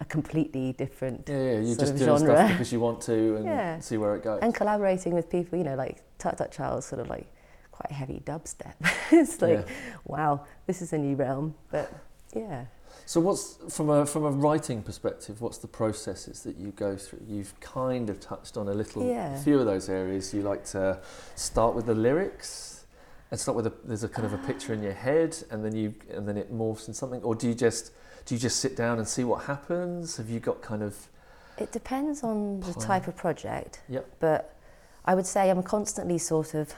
[0.01, 1.53] a completely different yeah, yeah.
[1.61, 2.37] You're just doing genre.
[2.37, 3.79] stuff because you want to and yeah.
[3.81, 4.41] see where it goes.
[4.43, 7.27] And collaborating with people, you know, like Tut Tut Child, sort of like
[7.73, 8.75] quite heavy dubstep.
[9.11, 9.75] it's like, yeah.
[10.05, 11.55] wow, this is a new realm.
[11.71, 11.91] But
[12.35, 12.67] yeah.
[13.05, 15.41] So what's from a from a writing perspective?
[15.41, 17.21] What's the processes that you go through?
[17.29, 19.41] You've kind of touched on a little, yeah.
[19.43, 20.33] few of those areas.
[20.35, 21.01] You like to
[21.35, 22.85] start with the lyrics,
[23.31, 25.75] and start with a there's a kind of a picture in your head, and then
[25.77, 27.93] you and then it morphs in something, or do you just
[28.25, 30.17] do you just sit down and see what happens?
[30.17, 30.97] Have you got kind of?
[31.59, 32.73] It depends on plan?
[32.73, 33.81] the type of project.
[33.89, 34.07] Yep.
[34.21, 34.57] But
[35.05, 36.75] I would say I'm constantly sort of.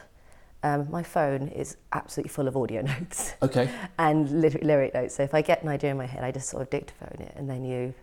[0.61, 3.33] Um, my phone is absolutely full of audio notes.
[3.41, 3.69] Okay.
[3.97, 5.15] and lyric, lyric notes.
[5.15, 7.33] So if I get an idea in my head, I just sort of dictaphone it,
[7.35, 7.93] and then you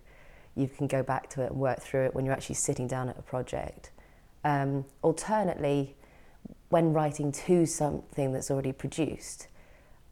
[0.55, 3.11] you can go back to it and work through it when you're actually sitting down
[3.11, 3.90] at a project.
[4.42, 5.97] Um, alternately,
[6.71, 9.49] when writing to something that's already produced,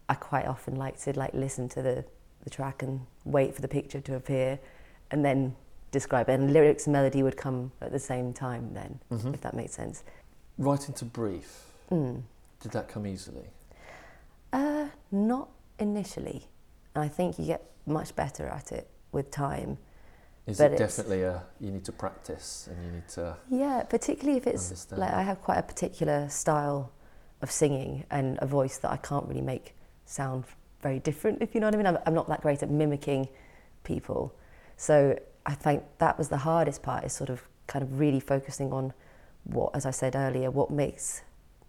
[0.09, 2.05] I quite often like to like listen to the
[2.45, 4.59] the track and wait for the picture to appear
[5.11, 5.57] and then
[5.91, 6.35] describe it.
[6.35, 9.35] And lyrics and melody would come at the same time then, mm-hmm.
[9.35, 10.05] if that makes sense.
[10.59, 12.23] Writing to brief, mm.
[12.65, 13.51] Did that come easily?
[14.55, 16.49] Uh, not initially.
[16.95, 19.77] And I think you get much better at it with time.
[20.47, 24.39] Is but it definitely a you need to practice and you need to Yeah, particularly
[24.39, 25.01] if it's understand.
[25.01, 26.91] like I have quite a particular style
[27.43, 29.75] of singing and a voice that I can't really make
[30.07, 30.45] sound
[30.81, 31.87] very different, if you know what I mean.
[31.87, 33.29] I'm, I'm not that great at mimicking
[33.83, 34.35] people.
[34.79, 38.73] So I think that was the hardest part is sort of kind of really focusing
[38.73, 38.95] on
[39.45, 41.21] what, as I said earlier, what makes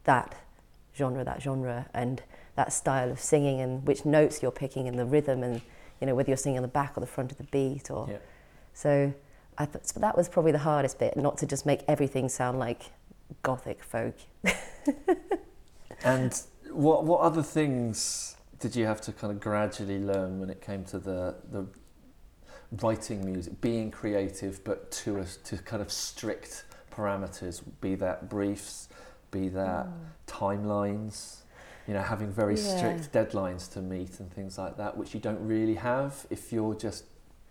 [0.06, 0.36] that
[0.96, 2.24] genre that genre and
[2.56, 5.62] that style of singing and which notes you're picking and the rhythm and
[6.00, 8.08] you know whether you're singing on the back or the front of the beat or
[8.10, 8.18] yeah.
[8.74, 9.14] so
[9.58, 12.60] I th- so that was probably the hardest bit not to just make everything sound
[12.60, 12.84] like
[13.44, 14.16] gothic folk
[16.04, 20.62] and what what other things did you have to kind of gradually learn when it
[20.62, 21.66] came to the the
[22.82, 28.90] writing music, being creative, but to a, to kind of strict parameters, be that briefs,
[29.36, 29.92] be that mm.
[30.28, 31.38] timelines,
[31.88, 32.78] you know, having very yeah.
[32.78, 36.76] strict deadlines to meet and things like that, which you don't really have if you're
[36.76, 37.04] just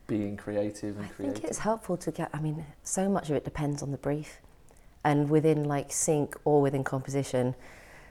[0.06, 1.36] being creative and I creative.
[1.36, 2.30] I think it's helpful to get.
[2.32, 4.40] I mean, so much of it depends on the brief,
[5.04, 7.54] And within like sync or within composition,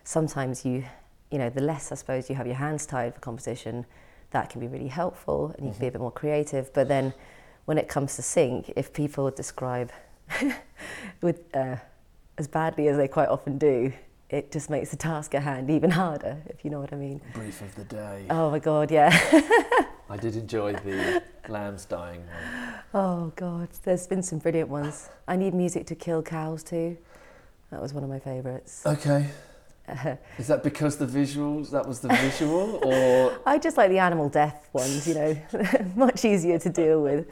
[0.03, 0.85] sometimes you,
[1.31, 3.85] you know, the less I suppose you have your hands tied for composition,
[4.31, 5.71] that can be really helpful and you mm-hmm.
[5.71, 5.93] can be a mm-hmm.
[5.93, 6.73] bit more creative.
[6.73, 7.13] But then
[7.65, 9.91] when it comes to sync, if people describe
[11.21, 11.77] with uh,
[12.37, 13.93] as badly as they quite often do,
[14.29, 17.21] it just makes the task at hand even harder, if you know what I mean.
[17.33, 18.25] Brief of the day.
[18.29, 19.11] Oh my god, yeah.
[20.09, 22.73] I did enjoy the lambs dying one.
[22.93, 25.09] Oh god, there's been some brilliant ones.
[25.27, 26.97] I need music to kill cows too.
[27.69, 28.83] That was one of my favourites.
[28.85, 29.29] Okay.
[29.87, 31.69] Uh, Is that because the visuals?
[31.71, 35.07] That was the visual, or I just like the animal death ones.
[35.07, 35.37] You know,
[35.95, 37.27] much easier to deal with.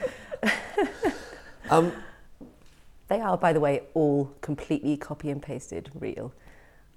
[1.70, 1.92] um,
[3.12, 6.34] they are, by the way, all completely copy and pasted real.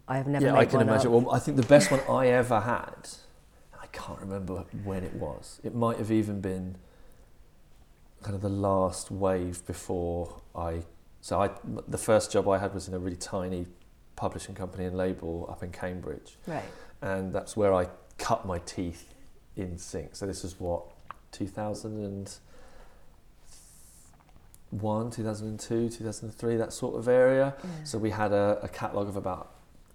[0.06, 0.46] I have never.
[0.46, 1.08] Yeah, I can imagine.
[1.08, 1.22] Up.
[1.22, 3.08] Well, I think the best one I ever had.
[3.82, 5.60] I can't remember when it was.
[5.64, 6.76] It might have even been
[8.22, 10.82] kind of the last wave before I.
[11.20, 11.50] So I,
[11.88, 13.66] the first job I had was in a really tiny
[14.14, 16.36] publishing company and label up in Cambridge.
[16.46, 16.62] Right.
[17.02, 19.14] And that's where I cut my teeth
[19.56, 20.14] in sync.
[20.14, 20.84] So this was what
[24.74, 27.54] 2001, 2002, 2003, that sort of area.
[27.62, 27.70] Yeah.
[27.84, 29.52] So we had a, a catalogue of about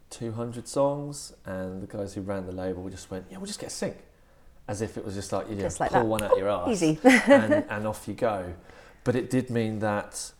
[0.09, 3.67] 200 songs, and the guys who ran the label just went, "Yeah, we'll just get
[3.67, 3.97] a sync,"
[4.67, 6.07] as if it was just like you just like pull that.
[6.07, 8.53] one out of your ass, easy, and, and off you go.
[9.03, 10.31] But it did mean that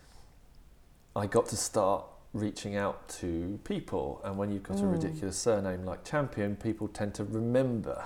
[1.16, 4.84] I got to start reaching out to people, and when you've got mm.
[4.84, 8.06] a ridiculous surname like Champion, people tend to remember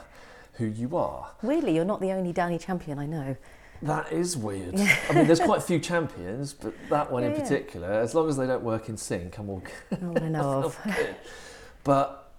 [0.53, 1.31] who you are.
[1.41, 3.35] Really, you're not the only Danny Champion I know.
[3.83, 4.79] That is weird.
[4.79, 7.99] I mean, there's quite a few champions, but that one yeah, in particular, yeah.
[7.99, 10.03] as long as they don't work in sync, I'm all good.
[10.03, 10.79] All I know of.
[11.83, 12.31] But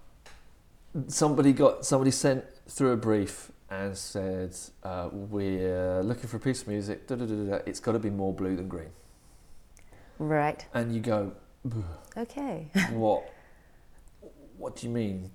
[1.07, 6.63] somebody got somebody sent through a brief and said, uh, "We're looking for a piece
[6.63, 7.05] of music.
[7.05, 8.89] Da, da, da, it's got to be more blue than green."
[10.17, 10.65] Right.
[10.73, 11.31] And you go,
[12.17, 13.31] "Okay." what?
[14.57, 15.29] What do you mean?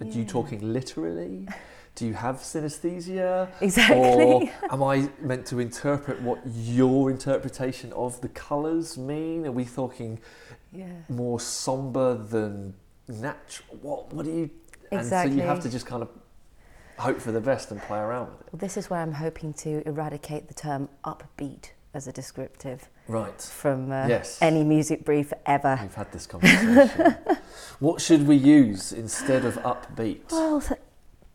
[0.00, 0.14] Are yeah.
[0.14, 1.48] you talking literally?
[1.94, 3.48] Do you have synesthesia?
[3.60, 3.98] Exactly.
[3.98, 9.46] Or am I meant to interpret what your interpretation of the colours mean?
[9.46, 10.18] Are we talking
[10.72, 10.86] yeah.
[11.08, 12.74] more somber than
[13.08, 13.78] natural.
[13.80, 14.50] What what do you?
[14.90, 14.96] Exactly.
[14.96, 16.08] And so you have to just kind of
[16.98, 18.52] hope for the best and play around with it.
[18.52, 22.88] Well, this is where I'm hoping to eradicate the term upbeat as a descriptive.
[23.08, 23.40] Right.
[23.40, 24.38] From uh, yes.
[24.40, 25.78] any music brief ever.
[25.80, 27.16] We've had this conversation.
[27.80, 30.30] what should we use instead of upbeat?
[30.30, 30.62] Well,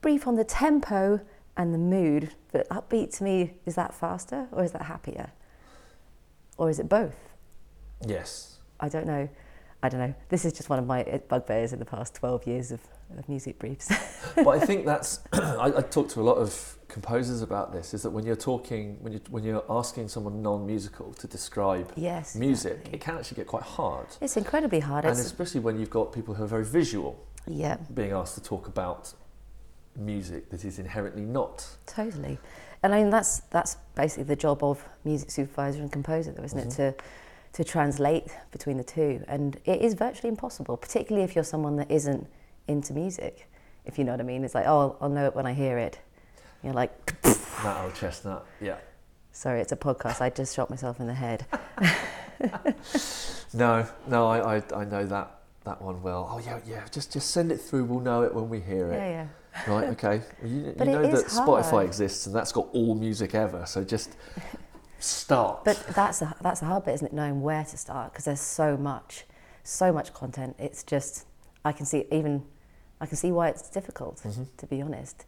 [0.07, 1.19] brief on the tempo
[1.57, 2.29] and the mood.
[2.53, 5.33] But upbeat to me, is that faster or is that happier?
[6.57, 7.17] Or is it both?
[8.07, 8.59] Yes.
[8.79, 9.27] I don't know.
[9.83, 10.15] I don't know.
[10.29, 12.79] This is just one of my uh, bugbears in the past 12 years of,
[13.17, 13.89] of music briefs.
[14.37, 18.03] but I think that's, I, I talk to a lot of composers about this, is
[18.03, 22.71] that when you're talking, when you're, when you're asking someone non-musical to describe yes, music,
[22.71, 22.93] exactly.
[22.93, 24.07] it can actually get quite hard.
[24.21, 25.03] It's incredibly hard.
[25.03, 27.75] And especially when you've got people who are very visual yeah.
[27.93, 29.13] being asked to talk about
[29.97, 31.67] music that is inherently not.
[31.85, 32.37] Totally.
[32.83, 36.59] And I mean, that's, that's basically the job of music supervisor and composer, though, isn't
[36.59, 36.81] mm-hmm.
[36.81, 36.97] it?
[36.97, 37.03] To
[37.57, 39.23] to translate between the two.
[39.27, 42.27] And it is virtually impossible, particularly if you're someone that isn't
[42.67, 43.49] into music,
[43.83, 44.43] if you know what I mean.
[44.43, 45.97] It's like, oh, I'll know it when I hear it.
[46.63, 48.77] You're like, that old chestnut, yeah.
[49.31, 50.21] Sorry, it's a podcast.
[50.21, 51.47] I just shot myself in the head.
[53.53, 55.33] no, no, I, I, I know that
[55.63, 56.29] that one well.
[56.31, 56.83] Oh yeah, yeah.
[56.91, 57.85] Just just send it through.
[57.85, 58.95] We'll know it when we hear it.
[58.95, 59.27] Yeah, yeah.
[59.67, 59.89] Right.
[59.89, 60.21] Okay.
[60.43, 61.65] You, you know that hard.
[61.65, 63.65] Spotify exists and that's got all music ever.
[63.65, 64.15] So just
[64.99, 65.63] start.
[65.65, 67.13] But that's a, that's the hard bit, isn't it?
[67.13, 69.25] Knowing where to start because there's so much,
[69.63, 70.55] so much content.
[70.59, 71.25] It's just
[71.65, 72.43] I can see even
[73.01, 74.43] I can see why it's difficult mm-hmm.
[74.57, 75.25] to be honest.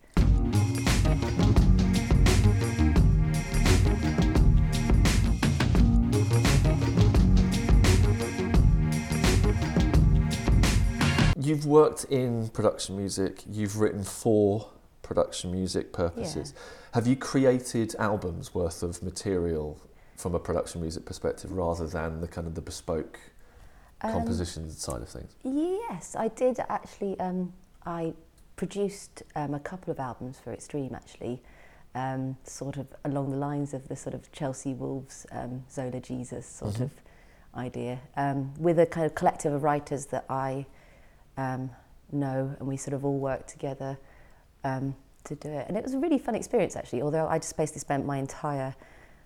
[11.50, 13.42] You've worked in production music.
[13.50, 14.70] You've written for
[15.02, 16.54] production music purposes.
[16.56, 16.62] Yeah.
[16.92, 19.82] Have you created albums worth of material
[20.16, 23.20] from a production music perspective rather than the kind of the bespoke
[24.02, 25.36] um, composition side of things?
[25.44, 27.20] Yes, I did actually.
[27.20, 27.52] Um,
[27.84, 28.14] I
[28.56, 31.42] produced um, a couple of albums for Extreme actually,
[31.96, 36.46] um, sort of along the lines of the sort of Chelsea Wolfes, um, Zola Jesus
[36.46, 36.84] sort mm-hmm.
[36.84, 36.92] of
[37.56, 40.68] idea, um, with a kind of collective of writers that I
[41.39, 41.69] um,
[42.12, 43.97] know, and we sort of all worked together
[44.63, 45.65] um, to do it.
[45.67, 48.75] And it was a really fun experience actually, although I just basically spent my entire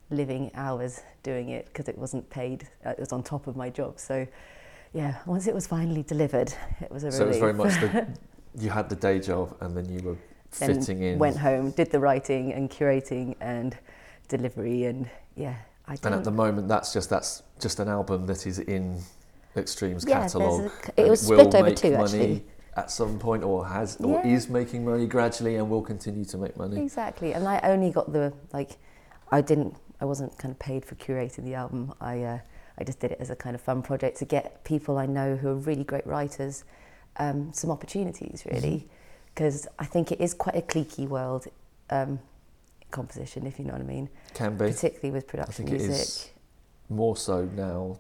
[0.09, 3.69] living hours doing it because it wasn't paid, uh, it was on top of my
[3.69, 3.99] job.
[3.99, 4.27] So
[4.93, 7.39] yeah, once it was finally delivered, it was a So relief.
[7.39, 8.19] So it was very much the,
[8.63, 10.17] you had the day job and then you were
[10.59, 11.17] then fitting in.
[11.17, 13.75] Went home, did the writing and curating and
[14.27, 15.55] delivery and yeah.
[15.87, 19.01] I and at the moment, that's just that's just an album that is in
[19.55, 20.71] Extremes yeah, catalogue.
[20.97, 22.45] A, it was split over two actually.
[22.75, 24.33] At some point, or has, or yeah.
[24.33, 26.81] is making money gradually, and will continue to make money.
[26.81, 28.77] Exactly, and I only got the like,
[29.31, 31.93] I didn't, I wasn't kind of paid for curating the album.
[32.01, 32.39] I, uh,
[32.79, 35.35] I just did it as a kind of fun project to get people I know
[35.35, 36.63] who are really great writers,
[37.17, 38.89] um, some opportunities really,
[39.35, 39.83] because mm-hmm.
[39.83, 41.45] I think it is quite a cliquey world.
[41.91, 42.17] Um,
[42.89, 44.09] composition, if you know what I mean.
[44.33, 44.67] Can be.
[44.71, 45.89] Particularly with production I think music.
[45.89, 46.31] It is
[46.89, 47.99] more so now.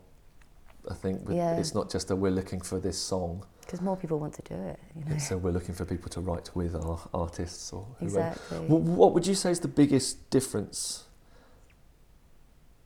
[0.89, 1.57] I think yeah.
[1.57, 3.45] it's not just that we're looking for this song.
[3.61, 4.79] Because more people want to do it.
[4.95, 5.17] You know?
[5.17, 8.57] So we're looking for people to write with our artists or exactly.
[8.67, 11.05] What would you say is the biggest difference,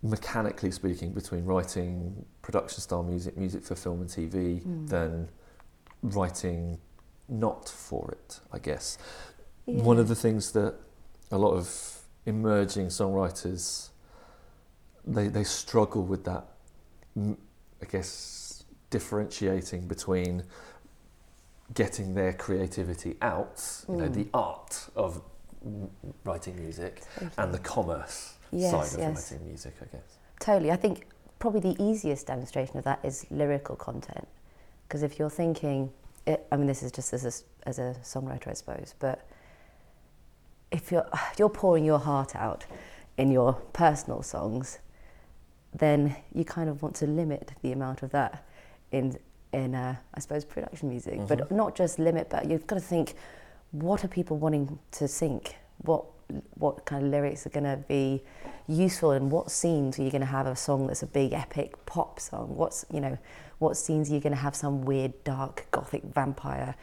[0.03, 4.87] mechanically speaking, between writing production style music, music for film and TV, mm.
[4.87, 5.29] than
[6.03, 6.77] writing
[7.27, 8.39] not for it?
[8.53, 8.99] I guess
[9.65, 9.81] yeah.
[9.81, 10.75] one of the things that
[11.31, 13.89] a lot of emerging songwriters
[15.05, 16.45] they they struggle with that
[17.81, 20.43] I guess differentiating between
[21.73, 23.99] getting their creativity out you mm.
[23.99, 25.21] know the art of
[26.23, 27.01] writing music
[27.37, 29.31] and the commerce yes, side of yes.
[29.31, 31.07] writing music I guess totally I think
[31.39, 34.27] probably the easiest demonstration of that is lyrical content
[34.87, 35.91] because if you're thinking
[36.25, 39.27] it, I mean this is just as a, as a songwriter I suppose but
[40.71, 42.65] if you're, you're pouring your heart out
[43.17, 44.79] in your personal songs,
[45.77, 48.45] then you kind of want to limit the amount of that
[48.91, 49.17] in,
[49.53, 51.15] in uh, I suppose, production music.
[51.15, 51.27] Mm-hmm.
[51.27, 53.15] But not just limit, but you've got to think,
[53.71, 55.55] what are people wanting to think?
[55.79, 56.05] What,
[56.55, 58.23] what kind of lyrics are going to be
[58.67, 61.85] useful and what scenes are you going to have a song that's a big epic
[61.85, 62.55] pop song?
[62.55, 63.17] What's, you know,
[63.59, 66.75] what scenes are you going to have some weird, dark, gothic vampire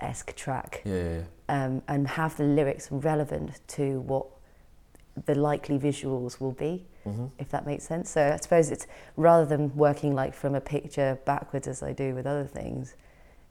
[0.00, 0.82] esque track?
[0.84, 4.26] Yeah, yeah, yeah um, and have the lyrics relevant to what
[5.26, 7.26] the likely visuals will be, mm-hmm.
[7.38, 8.10] if that makes sense.
[8.10, 12.14] So I suppose it's rather than working like from a picture backwards as I do
[12.14, 12.94] with other things,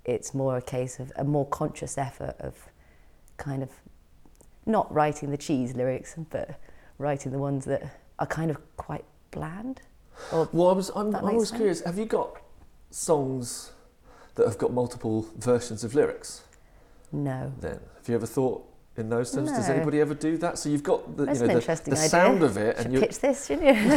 [0.06, 2.56] it's more a case of a more conscious effort of
[3.38, 3.69] kind of
[4.65, 6.60] not writing the cheese lyrics, but
[6.97, 7.84] writing the ones that
[8.19, 9.82] are kind of quite bland.
[10.32, 11.82] well, I was I'm, I was curious.
[11.82, 12.41] Have you got
[12.89, 13.71] songs
[14.36, 16.43] that have got multiple versions of lyrics?
[17.12, 17.54] No.
[17.60, 18.65] Then, have you ever thought
[18.97, 19.49] in those terms?
[19.51, 19.58] No.
[19.58, 20.58] Does anybody ever do that?
[20.58, 23.47] So you've got the, you know, the, the sound of it, and you pitch this,
[23.47, 23.91] shouldn't you?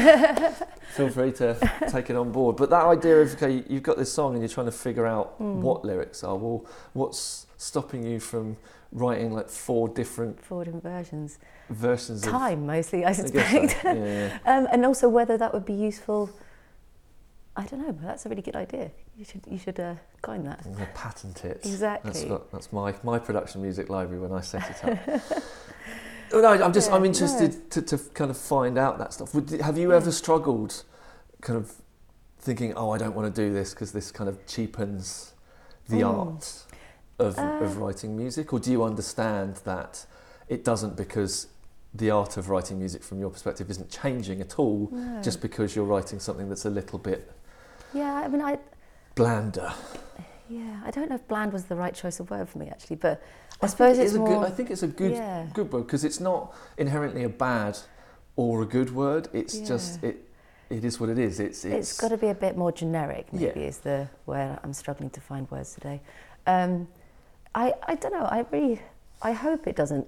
[0.94, 1.56] feel free to
[1.88, 2.56] take it on board.
[2.56, 5.40] But that idea of okay, you've got this song and you're trying to figure out
[5.40, 5.56] mm.
[5.56, 6.36] what lyrics are.
[6.36, 8.56] Well, what's stopping you from
[8.92, 11.38] writing like four different four different versions?
[11.70, 12.22] Versions.
[12.22, 13.52] Time of, mostly, I suspect.
[13.52, 13.92] I so.
[13.92, 14.38] yeah, yeah.
[14.58, 16.30] um, and also whether that would be useful
[17.56, 18.90] I don't know, but that's a really good idea.
[19.16, 20.60] You should you should uh, coin that.
[20.64, 21.60] I'm going to patent it.
[21.64, 22.10] Exactly.
[22.10, 25.22] That's, what, that's my, my production music library when I set it up.
[26.32, 29.34] oh, no, I'm just yeah, I'm interested to, to kind of find out that stuff.
[29.34, 29.96] Would, have you yeah.
[29.96, 30.82] ever struggled,
[31.42, 31.72] kind of
[32.40, 35.34] thinking, oh, I don't want to do this because this kind of cheapens
[35.88, 36.12] the mm.
[36.12, 36.64] art
[37.20, 40.06] of, uh, of writing music, or do you understand that
[40.48, 41.46] it doesn't because
[41.94, 45.22] the art of writing music from your perspective isn't changing at all no.
[45.22, 47.30] just because you're writing something that's a little bit
[47.94, 48.58] yeah, I mean, I.
[49.14, 49.72] Blander.
[50.48, 52.96] Yeah, I don't know if bland was the right choice of word for me actually,
[52.96, 53.22] but
[53.62, 54.28] I, I suppose it's more.
[54.28, 55.46] Good, I think it's a good yeah.
[55.54, 57.78] good word because it's not inherently a bad
[58.36, 59.28] or a good word.
[59.32, 59.66] It's yeah.
[59.66, 60.28] just it.
[60.70, 61.40] It is what it is.
[61.40, 63.32] It's it's, it's got to be a bit more generic.
[63.32, 63.66] Maybe yeah.
[63.66, 66.00] is the where I'm struggling to find words today.
[66.46, 66.88] Um,
[67.54, 68.24] I I don't know.
[68.24, 68.80] I really
[69.22, 70.06] I hope it doesn't.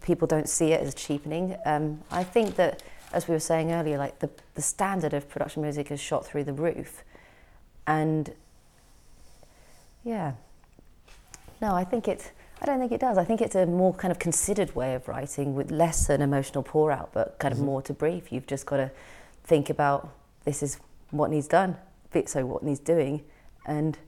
[0.00, 1.56] People don't see it as cheapening.
[1.66, 5.62] Um, I think that as we were saying earlier, like the, the standard of production
[5.62, 7.02] music is shot through the roof.
[7.86, 8.32] And
[10.04, 10.32] yeah,
[11.60, 12.30] no, I think it's,
[12.62, 13.18] I don't think it does.
[13.18, 16.62] I think it's a more kind of considered way of writing with less an emotional
[16.62, 17.66] pour out, but kind of mm-hmm.
[17.66, 18.32] more to brief.
[18.32, 18.90] You've just got to
[19.44, 20.12] think about
[20.44, 20.78] this is
[21.10, 21.76] what needs done,
[22.26, 23.22] so what needs doing,
[23.66, 23.98] and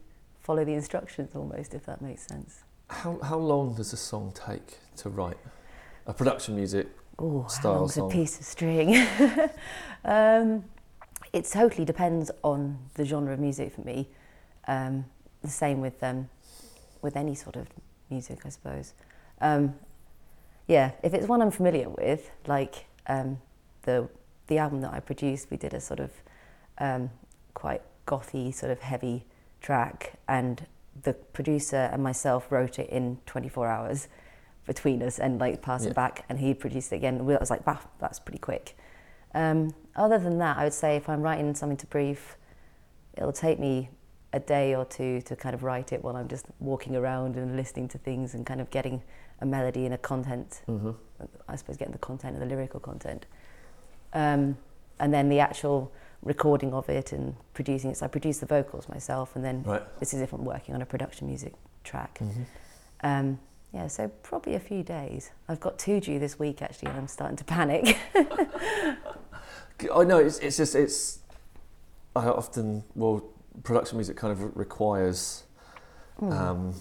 [0.41, 2.61] follow the instructions almost, if that makes sense.
[2.89, 5.39] How, how long does a song take to write?
[6.07, 6.89] A production music
[7.19, 8.11] oh, how long's song?
[8.11, 8.97] a piece of string?
[10.05, 10.65] um,
[11.33, 14.09] it totally depends on the genre of music for me.
[14.69, 15.05] Um,
[15.43, 16.29] the same with um,
[17.01, 17.69] with any sort of
[18.11, 18.93] music, I suppose.
[19.41, 19.75] Um,
[20.69, 23.39] yeah, if it's one I'm familiar with, like um,
[23.83, 24.09] the
[24.47, 26.11] the album that I produced, we did a sort of
[26.79, 27.11] um,
[27.55, 29.25] quite gothy, sort of heavy
[29.61, 30.67] track, and
[31.03, 34.09] the producer and myself wrote it in 24 hours
[34.67, 35.91] between us and like pass yeah.
[35.91, 37.21] it back and he produced it again.
[37.21, 38.77] I was like, wow, that's pretty quick.
[39.35, 42.37] Um, other than that, I would say if I'm writing something to brief,
[43.17, 43.91] it'll take me
[44.33, 47.57] a day or two to kind of write it while I'm just walking around and
[47.57, 49.03] listening to things and kind of getting
[49.41, 50.63] a melody and a content.
[50.69, 50.93] Mm-hmm.
[51.49, 53.27] I suppose getting the content and the lyrical content.
[54.15, 54.57] Um,
[54.99, 55.93] and then the actual
[56.23, 57.97] recording of it and producing it.
[57.99, 59.83] So I produce the vocals myself, and then right.
[59.99, 61.55] this is if I'm working on a production music
[61.85, 62.19] track.
[62.21, 62.43] Mm-hmm.
[63.03, 63.39] Um,
[63.73, 65.31] yeah, so probably a few days.
[65.49, 67.97] I've got two due this week actually, and I'm starting to panic.
[69.95, 71.21] I know it's, it's just it's.
[72.15, 73.25] I often well,
[73.63, 75.45] production music kind of requires
[76.21, 76.31] mm.
[76.31, 76.75] um,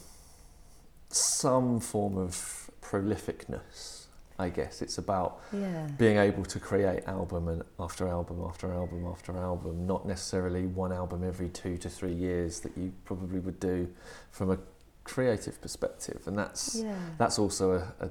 [1.08, 4.00] some form of prolificness.
[4.38, 5.88] I guess it's about yeah.
[6.00, 10.92] being able to create album and after album after album after album, not necessarily one
[10.92, 13.88] album every two to three years that you probably would do
[14.32, 14.58] from a
[15.04, 16.96] creative perspective, and that's yeah.
[17.18, 18.10] that's also a, a,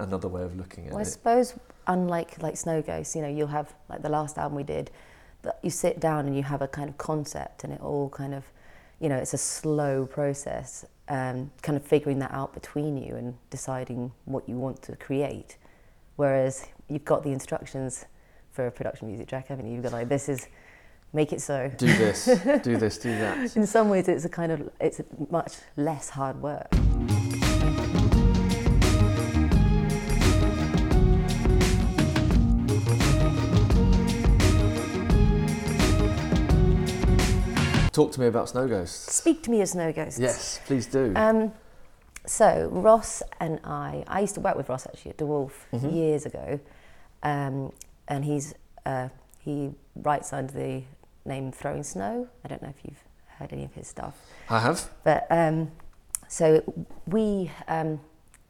[0.00, 1.06] another way of looking at well, it.
[1.06, 1.54] I suppose
[1.86, 4.90] unlike like Snow Ghost, you know, you'll have like the last album we did,
[5.42, 8.34] that you sit down and you have a kind of concept, and it all kind
[8.34, 8.44] of,
[9.00, 13.34] you know, it's a slow process, um, kind of figuring that out between you and
[13.50, 15.56] deciding what you want to create.
[16.16, 18.06] Whereas you've got the instructions
[18.52, 19.74] for a production music track, haven't you?
[19.74, 20.48] You've got like this is
[21.12, 21.70] make it so.
[21.76, 22.24] Do this,
[22.62, 23.56] do this, do that.
[23.56, 25.00] In some ways, it's a kind of it's
[25.30, 26.68] much less hard work.
[37.96, 39.14] Talk to me about Snow Ghosts.
[39.14, 40.20] Speak to me of Snow Ghosts.
[40.20, 41.14] Yes, please do.
[41.16, 41.50] Um,
[42.26, 45.88] so Ross and I, I used to work with Ross actually at De Wolfe mm-hmm.
[45.88, 46.60] years ago,
[47.22, 47.72] um,
[48.06, 48.52] and he's
[48.84, 50.82] uh, he writes under the
[51.26, 52.28] name Throwing Snow.
[52.44, 53.02] I don't know if you've
[53.38, 54.16] heard any of his stuff.
[54.48, 54.88] I have.
[55.04, 55.70] But um,
[56.28, 56.62] so
[57.06, 58.00] we um,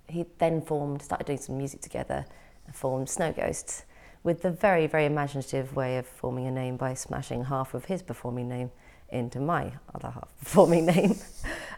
[0.08, 2.24] he then formed, started doing some music together,
[2.66, 3.84] and formed Snow Ghosts
[4.22, 8.02] with the very very imaginative way of forming a name by smashing half of his
[8.02, 8.70] performing name
[9.10, 11.16] into my other half performing name.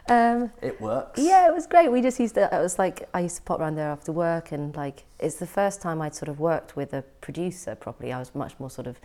[0.09, 1.21] Um, it works.
[1.21, 1.91] Yeah, it was great.
[1.91, 4.51] We just used to, it was like, I used to pop around there after work
[4.51, 8.11] and like, it's the first time I'd sort of worked with a producer properly.
[8.11, 8.99] I was much more sort of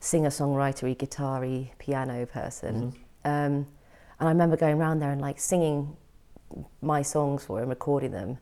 [0.00, 1.46] singer-songwritery, guitar
[1.78, 2.74] piano person.
[2.74, 2.96] Mm-hmm.
[3.24, 3.66] Um,
[4.18, 5.96] and I remember going around there and like singing
[6.82, 8.38] my songs for him, recording them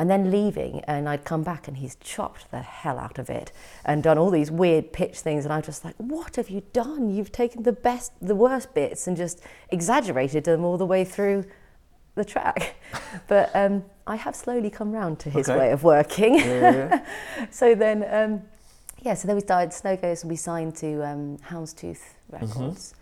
[0.00, 3.52] and then leaving and I'd come back and he's chopped the hell out of it
[3.84, 7.10] and done all these weird pitch things and I'm just like what have you done
[7.10, 11.44] you've taken the best the worst bits and just exaggerated them all the way through
[12.14, 12.76] the track
[13.28, 15.58] but um, I have slowly come round to his okay.
[15.58, 16.70] way of working yeah,
[17.34, 17.46] yeah.
[17.50, 18.42] so then um,
[19.02, 23.00] yeah so then we started Snow Ghost and we signed to um, Houndstooth Records mm-hmm.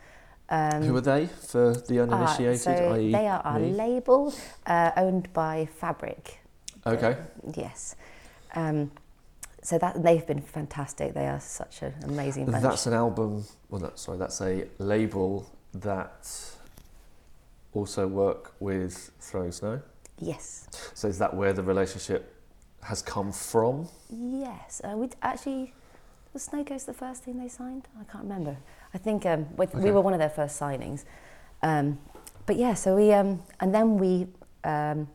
[0.51, 2.67] Um, Who are they for the uninitiated?
[2.67, 3.73] Uh, so they are our me?
[3.73, 4.35] label
[4.67, 6.41] uh, owned by Fabric.
[6.87, 7.17] Okay.
[7.55, 7.97] yes.
[8.55, 8.91] Um,
[9.63, 11.13] so that they've been fantastic.
[11.13, 12.63] They are such an amazing bunch.
[12.63, 13.45] That's an album.
[13.69, 16.31] Well, that, sorry, that's a label that
[17.75, 19.83] also work with Throwing Snow.
[20.19, 20.69] Yes.
[20.95, 22.35] So is that where the relationship
[22.83, 23.89] has come from?
[24.09, 24.81] Yes.
[24.83, 25.75] Uh, we actually
[26.39, 27.89] was Snow Ghost the first thing they signed.
[28.01, 28.57] I can't remember.
[28.95, 29.76] I think um, we, okay.
[29.76, 31.05] we, were one of their first signings.
[31.64, 31.99] Um,
[32.47, 34.28] but yeah, so we um, and then we
[34.62, 35.09] um,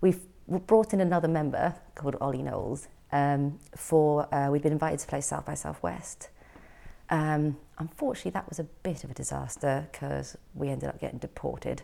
[0.00, 0.16] we
[0.48, 5.20] brought in another member called Ollie Knowles um, for, uh, we'd been invited to play
[5.20, 6.30] South by Southwest.
[7.08, 11.82] Um, unfortunately, that was a bit of a disaster because we ended up getting deported.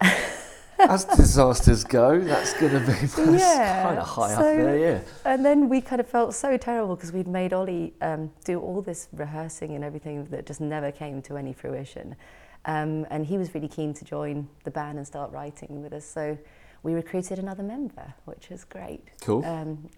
[0.88, 5.00] As disasters go, that's going to be yeah, kind of high so, up there, yeah.
[5.24, 8.82] And then we kind of felt so terrible because we'd made Ollie um, do all
[8.82, 12.16] this rehearsing and everything that just never came to any fruition.
[12.64, 16.04] Um, and he was really keen to join the band and start writing with us.
[16.04, 16.38] So
[16.82, 19.08] we recruited another member, which was great.
[19.20, 19.44] Cool.
[19.44, 19.88] Um,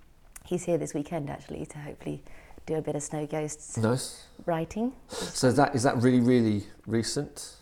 [0.45, 2.23] he's here this weekend actually to hopefully
[2.67, 4.27] do a bit of Snow Ghosts nice.
[4.47, 4.93] writing.
[5.09, 7.57] So that is that really really recent?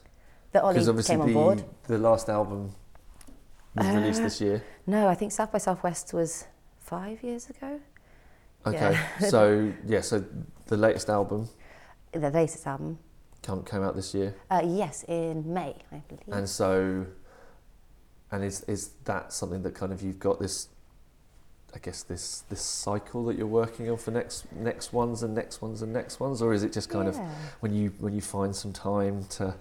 [0.52, 1.64] That Ollie obviously came on the, board.
[1.88, 2.72] The last album
[3.74, 4.64] was uh, released this year.
[4.86, 6.46] No, I think South by Southwest was
[6.78, 7.80] five years ago.
[8.66, 9.28] Okay, yeah.
[9.28, 10.24] so yeah, so
[10.66, 11.48] the latest album.
[12.12, 12.98] The latest album.
[13.42, 14.36] Came out this year.
[14.48, 16.28] Uh, yes, in May, I believe.
[16.28, 17.06] And so
[18.32, 20.68] and is is that something that kind of you've got this
[21.74, 25.62] I guess this this cycle that you're working on for next next ones and next
[25.62, 27.20] ones and next ones, or is it just kind yeah.
[27.20, 29.54] of when you when you find some time to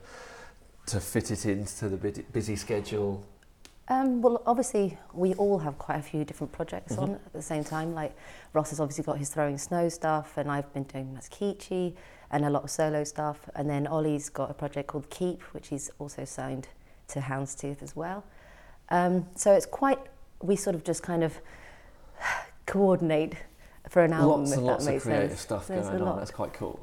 [0.88, 3.26] to fit it into the busy schedule?
[3.92, 7.04] Um, well, obviously, we all have quite a few different projects mm-hmm.
[7.04, 7.94] on at the same time.
[7.94, 8.16] Like
[8.54, 11.96] Ross has obviously got his throwing snow stuff, and I've been doing Matsukeichi
[12.32, 13.50] and a lot of solo stuff.
[13.54, 16.70] And then Ollie's got a project called Keep, which he's also signed
[17.10, 18.24] to Houndstooth as well.
[18.88, 20.00] Um, so it's quite,
[20.42, 21.42] we sort of just kind of
[22.66, 23.34] coordinate
[23.90, 24.46] for an album.
[24.46, 25.42] Lots and lots of creative sense.
[25.42, 26.18] stuff There's going on.
[26.18, 26.80] That's quite cool.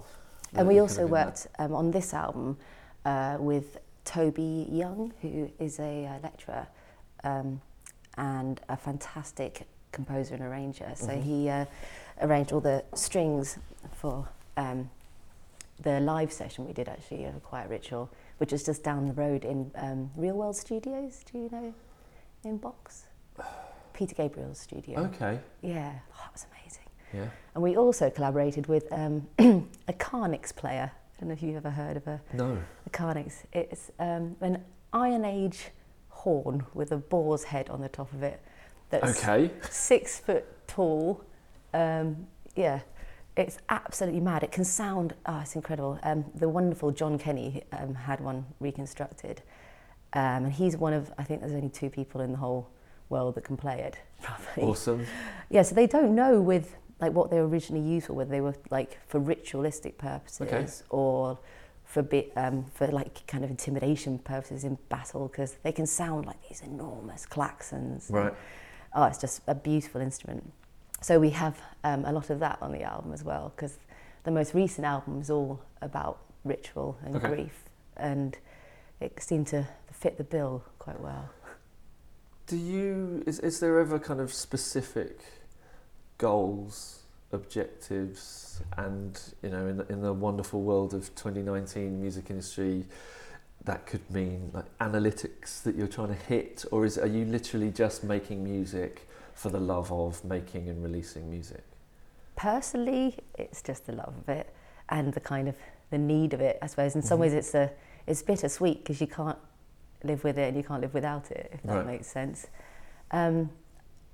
[0.52, 2.58] And we also worked um, on this album
[3.06, 6.66] uh, with Toby Young, who is a uh, lecturer
[7.24, 7.60] um,
[8.16, 10.90] and a fantastic composer and arranger.
[10.94, 11.22] So mm-hmm.
[11.22, 11.64] he uh,
[12.20, 13.58] arranged all the strings
[13.94, 14.90] for um,
[15.80, 19.14] the live session we did actually of a quiet ritual, which is just down the
[19.14, 21.24] road in um, Real World Studios.
[21.30, 21.74] Do you know
[22.44, 23.04] in Box?
[23.92, 25.00] Peter Gabriel's studio.
[25.00, 25.40] Okay.
[25.60, 26.84] Yeah, oh, that was amazing.
[27.12, 27.28] Yeah.
[27.54, 30.92] And we also collaborated with um, a Carnyx player.
[30.92, 32.58] I don't know if you've ever heard of a no.
[32.86, 33.44] A Carnyx.
[33.52, 34.62] It's um, an
[34.92, 35.70] Iron Age
[36.18, 38.40] horn with a boar's head on the top of it.
[38.90, 39.50] That's okay.
[39.70, 41.24] Six foot tall.
[41.72, 42.80] Um, yeah,
[43.36, 44.42] it's absolutely mad.
[44.42, 45.98] It can sound, oh, it's incredible.
[46.02, 49.42] Um, the wonderful John Kenny um, had one reconstructed.
[50.12, 52.68] Um, and he's one of, I think there's only two people in the whole
[53.10, 54.66] world that can play it properly.
[54.66, 55.06] Awesome.
[55.50, 58.40] Yeah, so they don't know with like what they were originally used for, whether they
[58.40, 60.66] were like for ritualistic purposes okay.
[60.90, 61.38] or
[61.88, 66.26] for bit um, for like kind of intimidation purposes in battle because they can sound
[66.26, 68.12] like these enormous klaxons.
[68.12, 68.34] Right.
[68.94, 70.52] Oh, it's just a beautiful instrument.
[71.00, 73.78] So we have um, a lot of that on the album as well because
[74.24, 77.28] the most recent album is all about ritual and okay.
[77.28, 77.64] grief,
[77.96, 78.36] and
[79.00, 81.30] it seemed to fit the bill quite well.
[82.46, 85.20] Do you is is there ever kind of specific
[86.18, 86.97] goals,
[87.32, 92.86] objectives, and you know in the, in the wonderful world of 2019 music industry?
[93.64, 97.70] That could mean like analytics that you're trying to hit, or is are you literally
[97.70, 101.64] just making music for the love of making and releasing music?
[102.36, 104.54] Personally, it's just the love of it
[104.88, 105.56] and the kind of
[105.90, 106.58] the need of it.
[106.62, 107.22] I suppose in some mm-hmm.
[107.22, 107.70] ways it's a
[108.06, 109.38] it's bittersweet because you can't
[110.04, 111.50] live with it and you can't live without it.
[111.52, 111.86] If that right.
[111.86, 112.46] makes sense.
[113.10, 113.50] Um,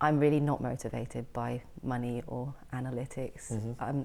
[0.01, 3.53] I'm really not motivated by money or analytics.
[3.53, 4.03] Mm-hmm.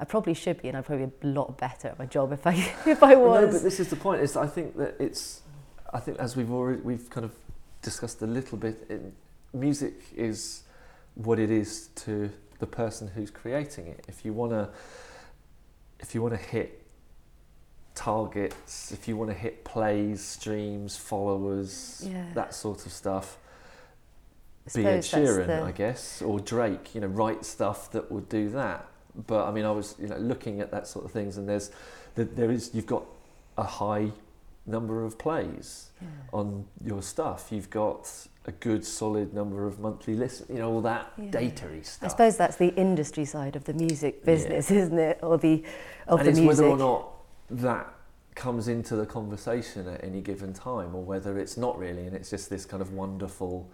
[0.00, 2.46] I probably should be, and I'd probably be a lot better at my job if
[2.46, 2.54] I
[2.86, 3.46] if I was.
[3.46, 4.20] No, but this is the point.
[4.22, 5.42] Is I think that it's.
[5.92, 7.32] I think as we've already we've kind of
[7.82, 8.86] discussed a little bit.
[8.88, 9.12] In,
[9.52, 10.62] music is
[11.14, 14.04] what it is to the person who's creating it.
[14.08, 14.70] If you want to,
[16.00, 16.82] if you want to hit
[17.94, 22.24] targets, if you want to hit plays, streams, followers, yeah.
[22.34, 23.38] that sort of stuff,
[24.74, 25.62] be Ed Sheeran, the...
[25.62, 26.94] I guess, or Drake.
[26.94, 28.86] You know, write stuff that would do that.
[29.26, 31.70] But I mean, I was you know looking at that sort of things, and there's
[32.14, 33.04] there is you've got
[33.58, 34.10] a high
[34.64, 36.08] number of plays yeah.
[36.32, 37.48] on your stuff.
[37.50, 38.08] You've got
[38.44, 41.30] a good solid number of monthly listens, you know, all that yeah.
[41.30, 42.08] data stuff.
[42.08, 44.78] I suppose that's the industry side of the music business, yeah.
[44.78, 45.18] isn't it?
[45.22, 45.64] Or the
[46.06, 46.64] of and the it's music.
[46.64, 47.08] whether or not
[47.50, 47.92] that
[48.34, 52.30] comes into the conversation at any given time or whether it's not really and it's
[52.30, 53.70] just this kind of wonderful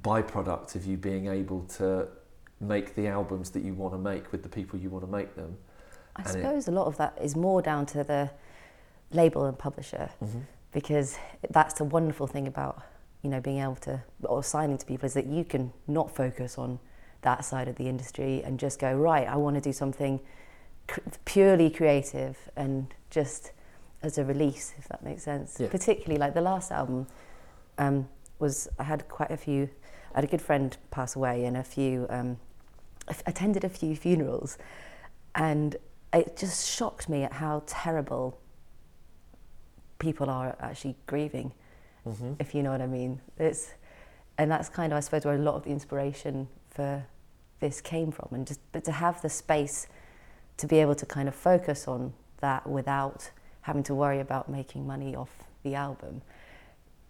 [0.00, 2.08] byproduct of you being able to
[2.60, 5.34] make the albums that you want to make with the people you want to make
[5.34, 5.56] them.
[6.16, 8.30] I and suppose it, a lot of that is more down to the
[9.10, 10.40] label and publisher mm-hmm.
[10.72, 11.18] because
[11.50, 12.82] that's the wonderful thing about
[13.22, 16.58] you know being able to or signing to people is that you can not focus
[16.58, 16.78] on
[17.22, 20.20] that side of the industry and just go right I want to do something
[20.88, 23.52] cr- purely creative and just
[24.02, 25.68] as a release if that makes sense yeah.
[25.68, 27.06] particularly like the last album
[27.78, 29.68] um, was I had quite a few
[30.16, 32.38] I had a good friend pass away and a few um,
[33.26, 34.58] attended a few funerals
[35.34, 35.76] and
[36.12, 38.38] it just shocked me at how terrible
[39.98, 41.52] people are actually grieving,
[42.06, 42.32] mm-hmm.
[42.38, 43.20] if you know what I mean.
[43.38, 43.74] It's,
[44.38, 47.04] and that's kind of, I suppose, where a lot of the inspiration for
[47.60, 48.28] this came from.
[48.32, 49.86] And just but to have the space
[50.56, 53.30] to be able to kind of focus on that without
[53.62, 55.30] having to worry about making money off
[55.62, 56.22] the album.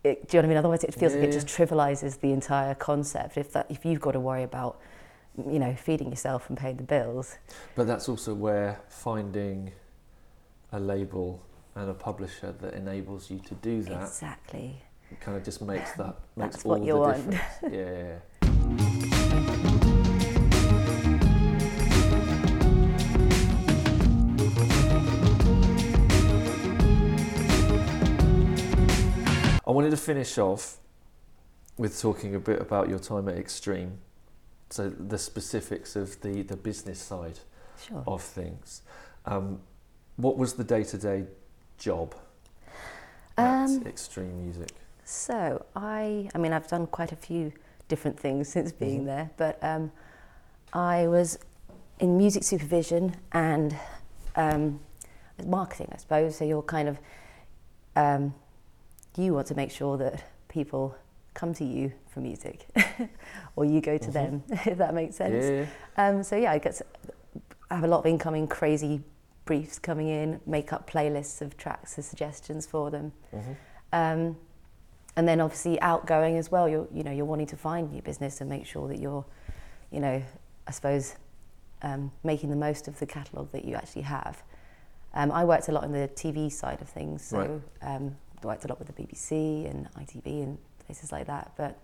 [0.07, 0.59] It, do you know what I mean?
[0.59, 1.21] Otherwise, it feels yeah.
[1.21, 3.37] like it just trivializes the entire concept.
[3.37, 4.81] If that, if you've got to worry about,
[5.51, 7.39] you know, feeding yourself and paying the bills.
[7.75, 9.73] But that's also where finding
[10.71, 11.43] a label
[11.75, 14.03] and a publisher that enables you to do that.
[14.03, 14.81] Exactly.
[15.11, 17.31] It kind of just makes that makes That's all what you the want.
[17.31, 17.75] difference.
[19.83, 19.86] yeah.
[29.67, 30.79] I wanted to finish off
[31.77, 33.99] with talking a bit about your time at Extreme,
[34.71, 37.39] so the specifics of the, the business side
[37.87, 38.03] sure.
[38.07, 38.83] of things.
[39.25, 39.61] Um,
[40.17, 41.25] what was the day to day
[41.79, 42.15] job
[43.37, 44.71] um, Extreme Music?
[45.05, 47.53] So I, I mean, I've done quite a few
[47.89, 49.07] different things since being mm-hmm.
[49.07, 49.93] there, but um,
[50.73, 51.39] I was
[51.99, 53.77] in music supervision and
[54.37, 54.81] um,
[55.45, 56.37] marketing, I suppose.
[56.37, 56.99] So you're kind of,
[57.95, 58.35] um,
[59.19, 60.95] you want to make sure that people
[61.35, 62.67] come to you for music,
[63.57, 64.13] or you go to mm-hmm.
[64.13, 65.69] them, if that makes sense.
[65.99, 66.07] Yeah.
[66.09, 66.81] Um, so yeah, I get,
[67.71, 69.03] I have a lot of incoming crazy
[69.45, 73.13] briefs coming in, make up playlists of tracks and suggestions for them.
[73.35, 73.53] Mm-hmm.
[73.93, 74.37] Um,
[75.17, 76.69] and then obviously outgoing as well.
[76.69, 79.25] You're you know you're wanting to find new business and make sure that you're,
[79.91, 80.23] you know,
[80.67, 81.17] I suppose,
[81.83, 84.43] um, making the most of the catalogue that you actually have.
[85.15, 87.97] Um, I worked a lot on the TV side of things, so right.
[87.97, 91.53] um, worked a lot with the BBC and ITV and places like that.
[91.57, 91.79] But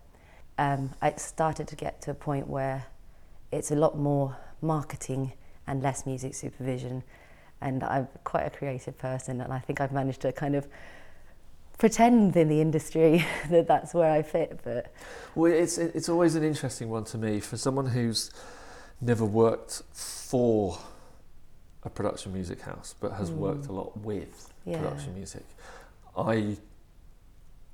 [0.59, 2.87] um, I started to get to a point where
[3.51, 5.33] it's a lot more marketing
[5.67, 7.03] and less music supervision.
[7.61, 10.67] And I'm quite a creative person, and I think I've managed to kind of
[11.79, 14.61] pretend in the industry that that's where I fit.
[14.65, 14.93] But
[15.35, 18.31] well, it's it's always an interesting one to me for someone who's
[19.01, 20.79] never worked for
[21.85, 23.37] a production music house, but has mm.
[23.37, 24.79] worked a lot with yeah.
[24.79, 25.45] production music.
[26.17, 26.57] I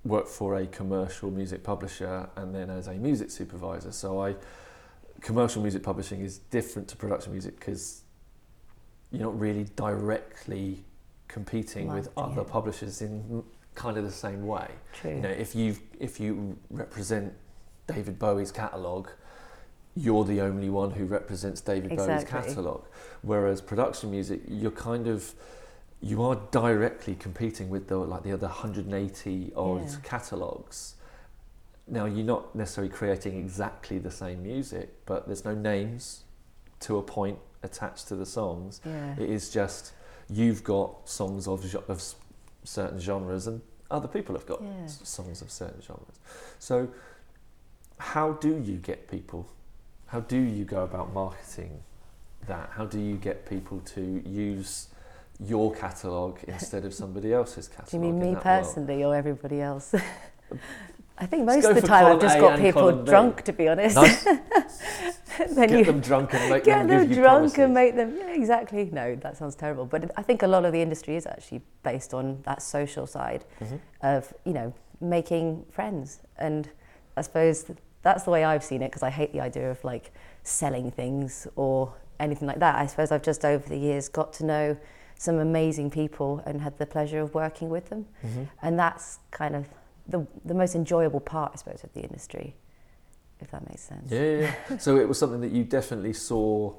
[0.04, 3.92] worked for a commercial music publisher and then as a music supervisor.
[3.92, 4.36] So I
[5.20, 8.02] commercial music publishing is different to production music because
[9.10, 10.84] you're not really directly
[11.26, 13.42] competing with other publishers in
[13.74, 14.68] kind of the same way.
[14.92, 15.12] True.
[15.12, 17.32] You know, if you if you represent
[17.86, 19.08] David Bowie's catalog,
[19.94, 22.14] you're the only one who represents David exactly.
[22.14, 22.84] Bowie's catalog.
[23.22, 25.34] Whereas production music, you're kind of
[26.00, 29.96] you are directly competing with the like the other 180 odd yeah.
[30.02, 30.94] catalogs.
[31.86, 36.24] Now you're not necessarily creating exactly the same music, but there's no names
[36.80, 38.80] to a point attached to the songs.
[38.84, 39.14] Yeah.
[39.18, 39.92] It is just
[40.30, 42.02] you've got songs of of
[42.62, 44.86] certain genres, and other people have got yeah.
[44.86, 46.20] songs of certain genres.
[46.58, 46.88] So,
[47.98, 49.48] how do you get people?
[50.06, 51.82] How do you go about marketing
[52.46, 52.70] that?
[52.72, 54.88] How do you get people to use
[55.40, 57.90] your catalogue instead of somebody else's catalogue?
[57.90, 59.14] Do you mean me personally world?
[59.14, 59.94] or everybody else?
[61.20, 63.96] I think most of the time I've just a got people drunk, to be honest.
[63.96, 64.24] Nice.
[65.54, 68.34] then get you them drunk and make get them, them drunk and make them yeah,
[68.34, 68.88] exactly.
[68.92, 69.84] No, that sounds terrible.
[69.84, 73.44] But I think a lot of the industry is actually based on that social side
[73.60, 73.76] mm-hmm.
[74.02, 76.68] of you know making friends, and
[77.16, 77.64] I suppose
[78.02, 80.12] that's the way I've seen it because I hate the idea of like
[80.44, 82.76] selling things or anything like that.
[82.76, 84.76] I suppose I've just over the years got to know
[85.18, 88.44] some amazing people and had the pleasure of working with them, mm-hmm.
[88.62, 89.68] and that's kind of
[90.08, 92.56] the the most enjoyable part, I suppose, of the industry
[93.40, 94.10] if that makes sense.
[94.10, 94.78] Yeah, yeah, yeah.
[94.78, 96.74] so it was something that you definitely saw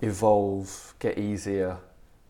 [0.00, 1.78] evolve, get easier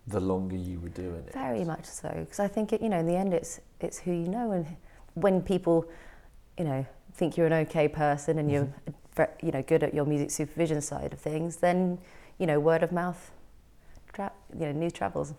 [0.06, 1.32] the longer you were doing it.
[1.32, 4.12] Very much so, because I think it, you know, in the end, it's it's who
[4.12, 4.66] you know, and
[5.14, 5.88] when people,
[6.58, 8.68] you know, think you're an okay person and you're,
[9.16, 9.46] mm-hmm.
[9.46, 11.98] you know, good at your music supervision side of things, then
[12.38, 13.30] you know, word of mouth,
[14.12, 15.34] tra- you know, news travels.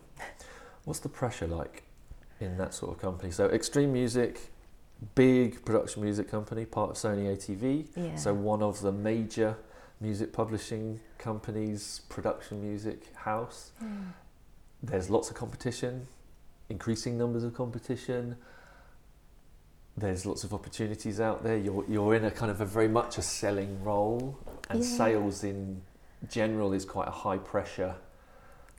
[0.85, 1.83] What's the pressure like
[2.39, 3.31] in that sort of company?
[3.31, 4.53] So Extreme Music
[5.15, 7.87] big production music company, part of Sony ATV.
[7.95, 8.15] Yeah.
[8.15, 9.57] So one of the major
[9.99, 13.71] music publishing companies, production music house.
[13.83, 14.13] Mm.
[14.81, 16.07] There's lots of competition,
[16.69, 18.35] increasing numbers of competition.
[19.95, 21.57] There's lots of opportunities out there.
[21.57, 24.37] You're you're in a kind of a very much a selling role,
[24.69, 24.97] and yeah.
[24.97, 25.81] sales in
[26.29, 27.95] general is quite a high pressure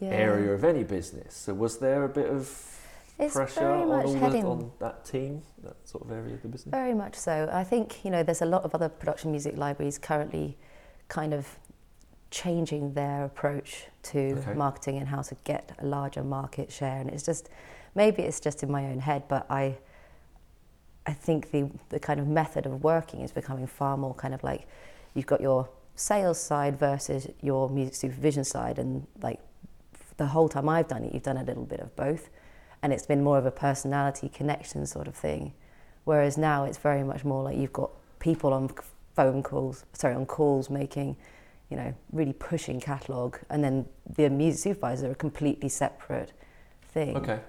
[0.01, 0.09] yeah.
[0.09, 1.35] area of any business.
[1.35, 2.51] So was there a bit of
[3.19, 6.71] it's pressure on, the, on that team, that sort of area of the business?
[6.71, 7.49] Very much so.
[7.53, 10.57] I think you know there's a lot of other production music libraries currently
[11.09, 11.59] kind of
[12.31, 14.55] changing their approach to okay.
[14.55, 17.01] marketing and how to get a larger market share.
[17.01, 17.49] And it's just
[17.95, 19.79] maybe it's just in my own head, but I
[21.07, 24.43] I think the the kind of method of working is becoming far more kind of
[24.43, 24.67] like
[25.15, 29.41] you've got your sales side versus your music supervision side, and like
[30.17, 32.31] the whole time I've done it, you've done a little bit of both
[32.85, 35.55] and it's been more of a personality connection sort of thing.
[36.05, 38.71] Whereas now it's very much more like you've got people on
[39.17, 41.17] phone calls, sorry, on calls making,
[41.71, 43.87] you know, really pushing catalogue, and then
[44.17, 46.33] the music supervisor are a completely separate
[46.89, 47.17] thing.
[47.17, 47.41] Okay.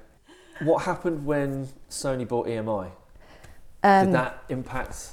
[0.61, 2.91] What happened when Sony bought EMI?
[3.83, 5.09] Um, Did that impact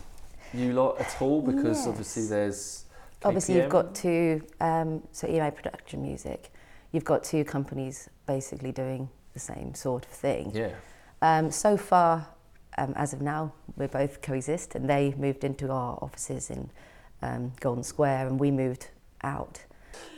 [0.55, 1.43] you lot at all?
[1.43, 1.87] Because yes.
[1.89, 2.85] obviously there's
[3.21, 3.27] KPM.
[3.27, 4.41] obviously you've got to.
[4.61, 6.53] um, so EMI Production Music.
[6.93, 10.53] You've got two companies basically doing the same sort of thing.
[10.55, 10.71] Yeah.
[11.23, 12.29] Um, so far,
[12.79, 16.71] um, as of now, we both coexist, and they moved into our offices in
[17.23, 18.89] um, Golden Square, and we moved
[19.23, 19.65] out.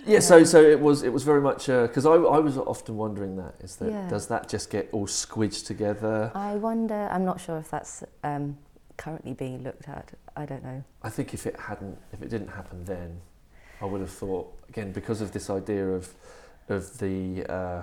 [0.07, 2.97] Yeah, so so it was it was very much because uh, I, I was often
[2.97, 4.09] wondering that is that yeah.
[4.09, 6.31] does that just get all squidged together?
[6.35, 7.09] I wonder.
[7.11, 8.57] I'm not sure if that's um,
[8.97, 10.13] currently being looked at.
[10.37, 10.85] I don't know.
[11.03, 13.21] I think if it hadn't, if it didn't happen then,
[13.81, 16.15] I would have thought again because of this idea of
[16.69, 17.83] of the uh,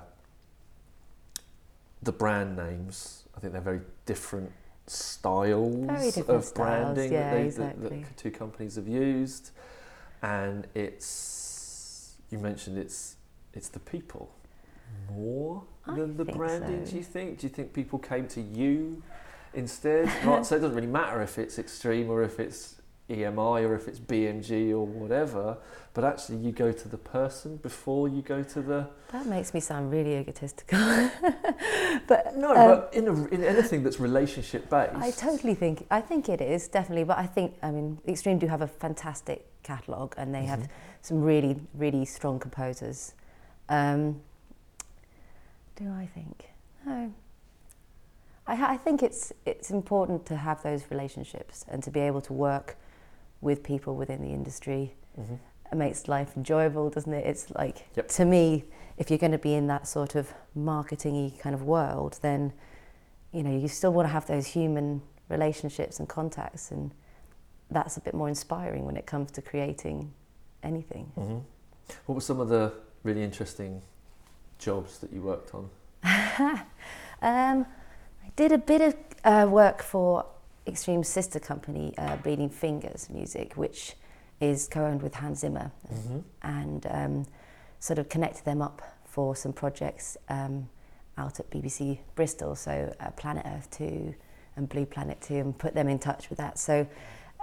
[2.04, 4.52] the brand names, I think they're very different
[4.88, 7.90] styles very different of styles, branding yeah, that, they, exactly.
[7.90, 9.52] that, that two companies have used,
[10.22, 13.16] and it's you mentioned it's
[13.54, 14.32] it's the people
[15.10, 16.86] more I than the branding.
[16.86, 16.92] So.
[16.92, 17.40] Do you think?
[17.40, 19.02] Do you think people came to you
[19.54, 20.06] instead?
[20.26, 22.81] right, so it doesn't really matter if it's extreme or if it's
[23.12, 25.58] EMI or if it's BMG or whatever,
[25.94, 28.88] but actually you go to the person before you go to the.
[29.12, 30.80] That makes me sound really egotistical.
[32.08, 36.02] but no, um, but in, a, in anything that's relationship based, I totally think I
[36.02, 37.04] think it is definitely.
[37.04, 40.48] But I think I mean Extreme do have a fantastic catalogue and they mm-hmm.
[40.48, 40.70] have
[41.02, 43.14] some really really strong composers.
[43.68, 44.22] Um,
[45.76, 46.46] do I think
[46.86, 47.14] no?
[48.48, 52.34] I, I think it's it's important to have those relationships and to be able to
[52.34, 52.78] work
[53.42, 54.94] with people within the industry.
[55.20, 55.36] Mm-hmm.
[55.72, 57.26] It makes life enjoyable, doesn't it?
[57.26, 58.08] It's like yep.
[58.10, 58.66] to me,
[58.98, 62.54] if you're going to be in that sort of marketingy kind of world, then
[63.32, 66.92] you know you still want to have those human relationships and contacts, and
[67.70, 70.14] that's a bit more inspiring when it comes to creating
[70.62, 71.12] anything.
[71.18, 71.40] Mm-hmm.
[72.06, 72.74] What were some of the
[73.04, 73.82] really interesting
[74.60, 75.70] jobs that you worked on?
[77.22, 77.66] um,
[78.24, 80.26] I did a bit of uh, work for
[80.68, 83.96] Extreme sister company, uh, Bleeding Fingers Music, which
[84.40, 86.20] is co-owned with Hans Zimmer, mm-hmm.
[86.44, 87.26] and um,
[87.80, 90.70] sort of connected them up for some projects um,
[91.18, 94.14] out at BBC Bristol, so uh, Planet Earth 2
[94.56, 96.60] and Blue Planet 2, and put them in touch with that.
[96.60, 96.88] So,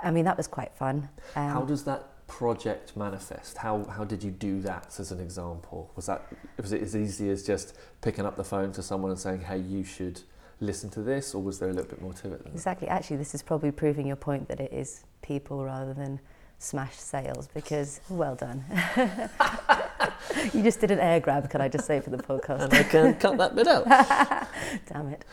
[0.03, 1.09] I mean, that was quite fun.
[1.37, 3.59] Um, how does that project manifest?
[3.59, 5.91] How, how did you do that as an example?
[5.97, 9.19] Was that was it as easy as just picking up the phone to someone and
[9.19, 10.21] saying, hey, you should
[10.61, 12.43] listen to this, or was there a little bit more to it?
[12.53, 12.89] exactly.
[12.89, 12.95] That?
[12.95, 16.21] Actually, this is probably proving your point that it is people rather than
[16.59, 18.65] smash sales because well done.
[20.53, 22.63] you just did an air grab, can I just say for the podcast?
[22.63, 23.85] And I can cut that bit out.
[24.93, 25.25] Damn it.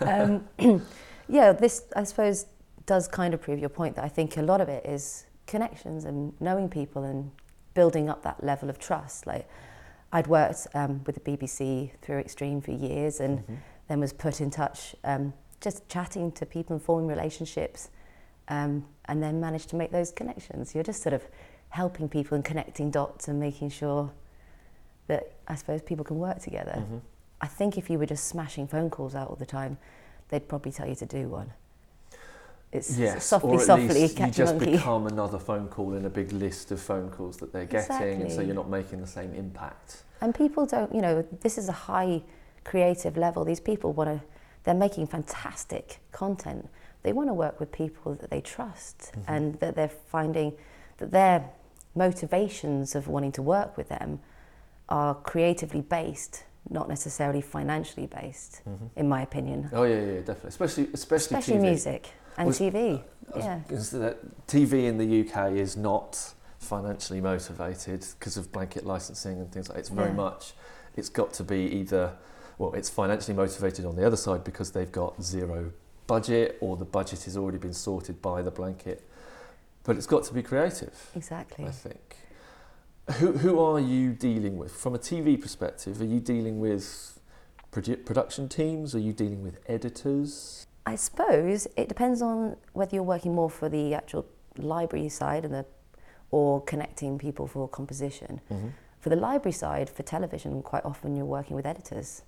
[0.00, 0.82] Um,
[1.28, 2.46] yeah, this I suppose
[2.86, 6.04] does kind of prove your point that I think a lot of it is connections
[6.04, 7.30] and knowing people and
[7.72, 9.26] building up that level of trust.
[9.26, 9.48] Like
[10.12, 13.38] I'd worked um, with the BBC through Extreme for years and.
[13.40, 13.54] Mm-hmm
[13.88, 17.90] then was put in touch, um, just chatting to people and forming relationships,
[18.48, 20.74] um, and then managed to make those connections.
[20.74, 21.22] You're just sort of
[21.70, 24.10] helping people and connecting dots and making sure
[25.06, 26.76] that I suppose people can work together.
[26.78, 26.98] Mm-hmm.
[27.40, 29.76] I think if you were just smashing phone calls out all the time,
[30.28, 31.52] they'd probably tell you to do one.
[32.72, 34.72] It's yes, softly, or at softly least you just monkey.
[34.72, 38.22] become another phone call in a big list of phone calls that they're getting, exactly.
[38.22, 40.02] and so you're not making the same impact.
[40.20, 42.22] And people don't, you know, this is a high
[42.64, 43.44] creative level.
[43.44, 44.26] These people want to,
[44.64, 46.68] they're making fantastic content.
[47.02, 49.32] They want to work with people that they trust mm-hmm.
[49.32, 50.54] and that they're finding
[50.98, 51.44] that their
[51.94, 54.20] motivations of wanting to work with them
[54.88, 58.86] are creatively based, not necessarily financially based, mm-hmm.
[58.96, 59.68] in my opinion.
[59.72, 60.48] Oh yeah, yeah, definitely.
[60.48, 61.62] Especially, especially, especially TV.
[61.62, 63.02] music and well, TV.
[63.36, 63.60] yeah,
[64.46, 69.76] TV in the UK is not financially motivated because of blanket licensing and things like.
[69.76, 69.80] That.
[69.80, 70.14] It's very yeah.
[70.14, 70.54] much.
[70.96, 72.12] It's got to be either
[72.58, 75.72] well, it's financially motivated on the other side because they've got zero
[76.06, 79.02] budget or the budget has already been sorted by the blanket.
[79.82, 81.10] But it's got to be creative.
[81.14, 81.66] Exactly.
[81.66, 82.16] I think.
[83.18, 84.72] Who, who are you dealing with?
[84.72, 87.20] From a TV perspective, are you dealing with
[87.70, 88.94] produ- production teams?
[88.94, 90.66] Are you dealing with editors?
[90.86, 94.26] I suppose it depends on whether you're working more for the actual
[94.56, 95.66] library side and the,
[96.30, 98.40] or connecting people for composition.
[98.50, 98.68] Mm-hmm.
[99.00, 102.22] For the library side, for television, quite often you're working with editors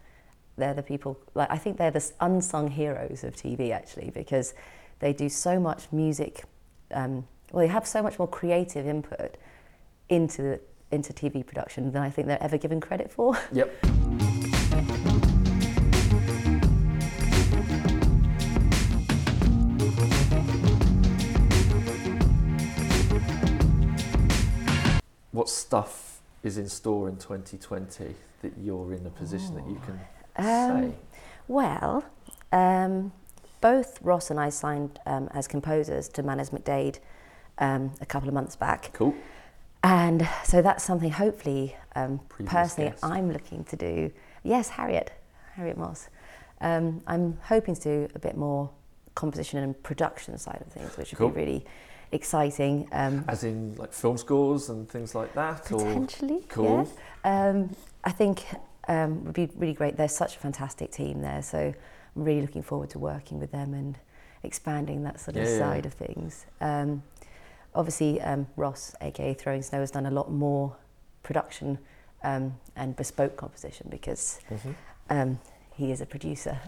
[0.56, 4.54] they're the people like I think they're the unsung heroes of TV actually because
[4.98, 6.44] they do so much music.
[6.90, 9.36] Um, well, they have so much more creative input
[10.08, 13.36] into into TV production than I think they're ever given credit for.
[13.52, 13.72] Yep.
[25.32, 29.56] what stuff is in store in 2020 that you're in a position oh.
[29.56, 30.00] that you can
[30.38, 30.94] um,
[31.48, 32.04] well,
[32.52, 33.12] um,
[33.60, 36.98] both Ross and I signed um, as composers to Manners McDade
[37.58, 38.90] um, a couple of months back.
[38.92, 39.14] Cool.
[39.82, 43.04] And so that's something hopefully, um, personally, guest.
[43.04, 44.10] I'm looking to do.
[44.42, 45.12] Yes, Harriet,
[45.54, 46.08] Harriet Moss.
[46.60, 48.70] Um, I'm hoping to do a bit more
[49.14, 51.64] composition and production side of things, which would be really
[52.12, 52.88] exciting.
[52.92, 55.64] Um, As in like film scores and things like that?
[55.64, 56.48] Potentially, or?
[56.48, 56.92] Cool.
[57.24, 57.48] Yeah.
[57.48, 58.44] Um, I think
[58.88, 59.96] um, would be really great.
[59.96, 63.74] They're such a fantastic team there, so I'm really looking forward to working with them
[63.74, 63.98] and
[64.42, 65.88] expanding that sort of yeah, side yeah.
[65.88, 66.46] of things.
[66.60, 67.02] Um,
[67.74, 70.76] obviously, um, Ross, aka Throwing Snow, has done a lot more
[71.22, 71.78] production
[72.22, 74.72] um, and bespoke composition because mm-hmm.
[75.08, 75.38] Um,
[75.76, 76.58] he is a producer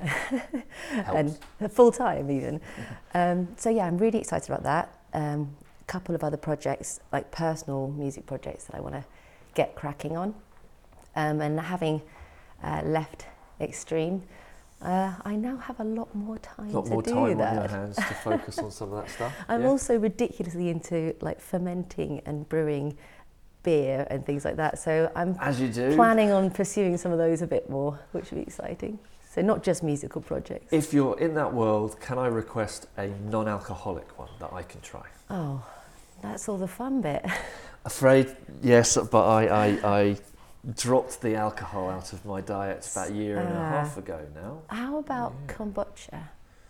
[0.92, 1.36] and
[1.70, 2.60] full time even.
[3.14, 4.94] Um, so yeah, I'm really excited about that.
[5.14, 5.44] A
[5.86, 9.04] couple of other projects, like personal music projects, that I want to
[9.54, 10.34] get cracking on.
[11.18, 12.00] Um, and having
[12.62, 13.26] uh, left
[13.60, 14.22] Extreme,
[14.80, 16.70] Uh, I now have a lot more time.
[16.70, 17.48] A lot more time that.
[17.48, 19.32] on your hands to focus on some of that stuff.
[19.48, 19.68] I'm yeah.
[19.68, 22.96] also ridiculously into like fermenting and brewing
[23.64, 24.78] beer and things like that.
[24.78, 25.96] So I'm As you do.
[25.96, 29.00] planning on pursuing some of those a bit more, which would be exciting.
[29.34, 30.72] So not just musical projects.
[30.72, 35.06] If you're in that world, can I request a non-alcoholic one that I can try?
[35.28, 35.60] Oh,
[36.22, 37.26] that's all the fun bit.
[37.84, 38.26] Afraid,
[38.62, 39.66] yes, but I, I,
[39.98, 40.16] I
[40.74, 43.96] dropped the alcohol out of my diet about a year uh, and a uh, half
[43.96, 44.62] ago now.
[44.68, 45.54] How about yeah.
[45.54, 46.28] kombucha?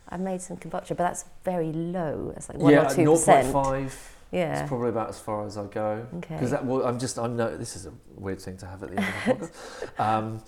[0.09, 2.33] I made some kombucha, but that's very low.
[2.37, 3.49] It's like one yeah, or two percent.
[3.49, 3.93] Yeah, 0.5.
[4.31, 6.07] Yeah, it's probably about as far as I go.
[6.17, 6.35] Okay.
[6.35, 8.91] Because that, well, I'm just, I know this is a weird thing to have at
[8.91, 10.01] the end of the podcast.
[10.01, 10.43] Um,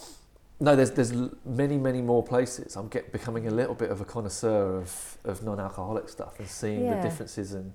[0.63, 1.15] no, there's there's
[1.47, 2.77] many many more places.
[2.77, 6.85] I'm get, becoming a little bit of a connoisseur of, of non-alcoholic stuff and seeing
[6.85, 6.97] yeah.
[6.97, 7.73] the differences in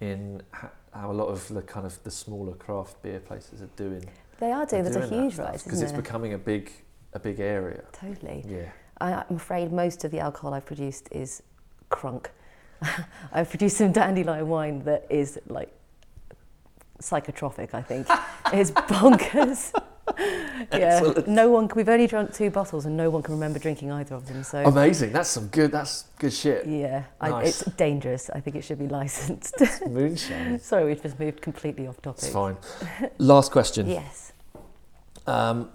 [0.00, 0.42] in
[0.92, 4.04] how a lot of the kind of the smaller craft beer places are doing.
[4.38, 4.84] They are doing.
[4.84, 6.70] There's a huge rise because it's becoming a big
[7.12, 7.84] a big area.
[7.92, 8.44] Totally.
[8.46, 8.70] Yeah.
[9.00, 11.42] I, I'm afraid most of the alcohol I've produced is
[11.90, 12.26] crunk.
[13.32, 15.72] I've produced some dandelion wine that is like
[17.00, 17.74] psychotropic.
[17.74, 18.06] I think
[18.52, 19.72] it's bonkers.
[20.72, 21.68] yeah, no one.
[21.74, 24.42] We've only drunk two bottles, and no one can remember drinking either of them.
[24.44, 25.12] So amazing.
[25.12, 25.72] That's some good.
[25.72, 26.66] That's good shit.
[26.66, 27.32] Yeah, nice.
[27.32, 28.30] I, it's dangerous.
[28.30, 29.54] I think it should be licensed.
[29.86, 30.58] moonshine.
[30.60, 32.24] Sorry, we've just moved completely off topic.
[32.24, 32.56] It's fine.
[33.18, 33.88] Last question.
[33.88, 34.32] yes.
[35.26, 35.70] Um,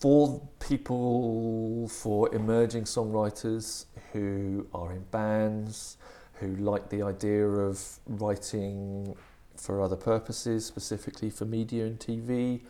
[0.00, 5.96] for people, for emerging songwriters who are in bands,
[6.34, 9.14] who like the idea of writing
[9.56, 12.60] for other purposes, specifically for media and TV.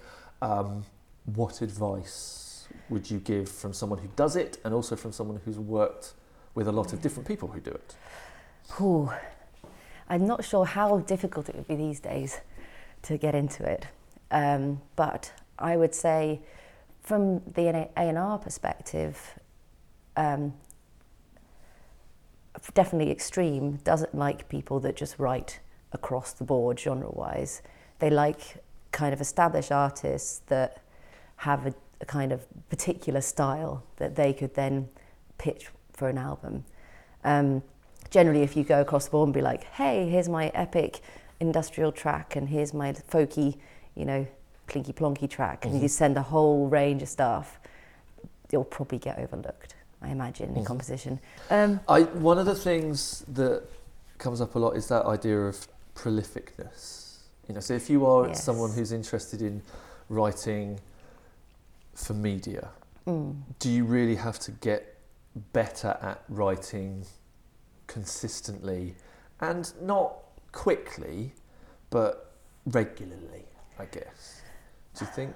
[0.40, 0.84] Um,
[1.34, 5.58] what advice would you give from someone who does it and also from someone who's
[5.58, 6.14] worked
[6.54, 7.96] with a lot of different people who do it?
[8.80, 9.10] Ooh,
[10.08, 12.40] I'm not sure how difficult it would be these days
[13.02, 13.86] to get into it.
[14.30, 16.40] Um, but I would say,
[17.02, 19.38] from the A&R perspective,
[20.16, 20.54] um,
[22.74, 25.60] definitely extreme doesn't like people that just write
[25.92, 27.62] across the board genre wise.
[27.98, 28.62] They like
[28.92, 30.82] kind of established artists that
[31.38, 34.88] have a, a kind of particular style that they could then
[35.38, 36.64] pitch for an album.
[37.24, 37.62] Um,
[38.10, 41.00] generally, if you go across the board and be like, hey, here's my epic
[41.40, 43.56] industrial track and here's my folky,
[43.94, 44.26] you know,
[44.68, 45.74] plinky plonky track, mm-hmm.
[45.74, 47.58] and you send a whole range of stuff,
[48.50, 50.58] you'll probably get overlooked, I imagine, mm-hmm.
[50.58, 51.20] in composition.
[51.50, 53.62] Um, I, one of the things that
[54.18, 57.18] comes up a lot is that idea of prolificness.
[57.48, 58.42] You know, so if you are yes.
[58.44, 59.62] someone who's interested in
[60.08, 60.80] writing
[61.98, 62.70] for media,
[63.06, 63.36] mm.
[63.58, 64.96] do you really have to get
[65.52, 67.04] better at writing
[67.86, 68.94] consistently
[69.40, 70.16] and not
[70.52, 71.32] quickly,
[71.90, 72.32] but
[72.66, 73.44] regularly,
[73.78, 74.42] I guess?
[74.94, 75.34] Do you think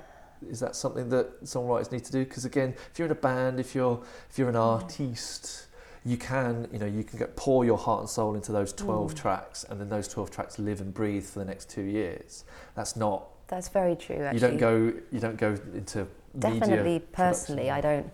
[0.49, 2.25] is that something that songwriters need to do?
[2.25, 5.67] Because again, if you're in a band, if you're if you're an artiste,
[6.05, 9.13] you can you know you can get pour your heart and soul into those 12
[9.13, 9.17] mm.
[9.17, 12.45] tracks, and then those 12 tracks live and breathe for the next two years.
[12.75, 13.29] That's not.
[13.49, 14.17] That's very true.
[14.17, 14.35] Actually.
[14.35, 14.93] You don't go.
[15.13, 16.09] You don't go into
[16.39, 18.11] definitely personally i don't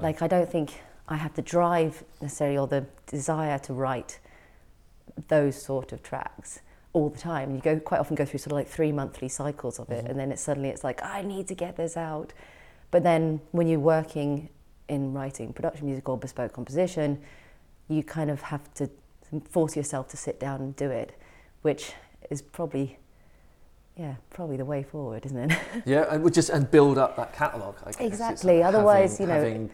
[0.00, 4.18] like i don't think i have the drive necessarily or the desire to write
[5.28, 6.60] those sort of tracks
[6.92, 7.54] all the time.
[7.54, 10.10] You go quite often go through sort of like three monthly cycles of it mm-hmm.
[10.10, 12.32] and then it's suddenly it's like i need to get this out.
[12.90, 14.48] But then when you're working
[14.88, 17.20] in writing production music or bespoke composition
[17.88, 18.90] you kind of have to
[19.48, 21.16] force yourself to sit down and do it
[21.62, 21.92] which
[22.30, 22.98] is probably
[23.96, 25.58] yeah, probably the way forward, isn't it?
[25.86, 27.76] yeah, and we just and build up that catalogue.
[27.98, 28.62] Exactly.
[28.62, 29.70] Otherwise, having, you know, having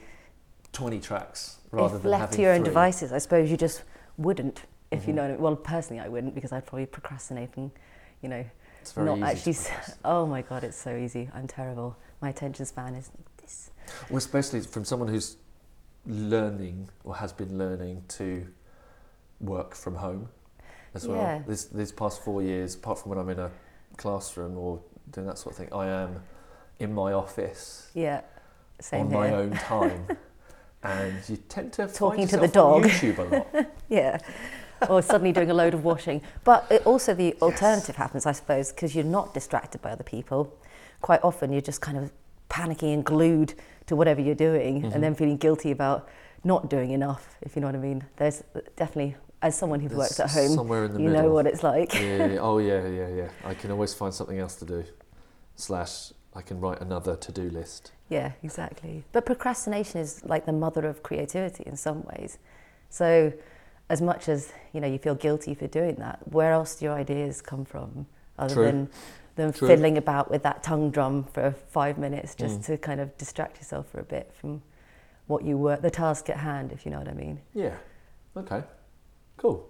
[0.72, 2.58] twenty tracks rather if than left to your three.
[2.58, 3.82] own devices, I suppose you just
[4.16, 4.62] wouldn't.
[4.90, 5.10] If mm-hmm.
[5.10, 5.38] you know, I mean.
[5.38, 7.70] well, personally, I wouldn't because I'd probably procrastinate and,
[8.22, 8.44] you know,
[8.96, 9.56] not actually.
[10.04, 11.28] oh my god, it's so easy.
[11.34, 11.96] I'm terrible.
[12.20, 13.10] My attention span is
[13.40, 13.70] this.
[14.08, 15.36] Well, especially from someone who's
[16.06, 18.46] learning or has been learning to
[19.40, 20.28] work from home
[20.94, 21.18] as well.
[21.18, 21.42] Yeah.
[21.46, 23.50] This these past four years, apart from when I'm in a
[23.96, 24.80] classroom or
[25.10, 25.72] doing that sort of thing.
[25.72, 26.22] I am
[26.78, 27.90] in my office.
[27.94, 28.22] Yeah.
[28.80, 29.18] Same on here.
[29.18, 30.06] my own time.
[30.82, 32.84] and you tend to talking to the dog.
[32.84, 33.66] YouTube a lot.
[33.88, 34.18] yeah.
[34.88, 36.20] or suddenly doing a load of washing.
[36.44, 37.96] But it also the alternative yes.
[37.96, 40.54] happens, I suppose, because you're not distracted by other people.
[41.00, 42.12] Quite often you're just kind of
[42.50, 43.54] panicking and glued
[43.86, 44.92] to whatever you're doing mm-hmm.
[44.92, 46.08] and then feeling guilty about
[46.44, 48.04] not doing enough, if you know what I mean.
[48.16, 48.42] There's
[48.76, 51.22] definitely as someone who works at home, somewhere in the you middle.
[51.22, 51.94] know what it's like.
[51.94, 53.28] yeah, yeah, oh yeah, yeah, yeah.
[53.44, 54.84] I can always find something else to do.
[55.56, 57.92] Slash, I can write another to-do list.
[58.08, 59.04] Yeah, exactly.
[59.12, 62.38] But procrastination is like the mother of creativity in some ways.
[62.90, 63.32] So,
[63.88, 66.20] as much as you know, you feel guilty for doing that.
[66.30, 68.06] Where else do your ideas come from,
[68.38, 68.64] other True.
[68.64, 68.90] than
[69.36, 69.68] than True.
[69.68, 72.66] fiddling about with that tongue drum for five minutes just mm.
[72.66, 74.62] to kind of distract yourself for a bit from
[75.26, 77.40] what you were, the task at hand, if you know what I mean.
[77.52, 77.74] Yeah.
[78.36, 78.62] Okay.
[79.36, 79.68] Cool.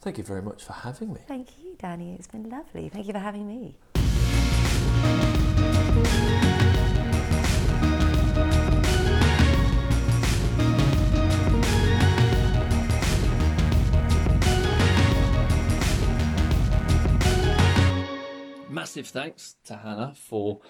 [0.00, 1.20] Thank you very much for having me.
[1.26, 2.14] Thank you, Danny.
[2.14, 2.88] It's been lovely.
[2.88, 3.76] Thank you for having me.
[18.68, 20.60] Massive thanks to Hannah for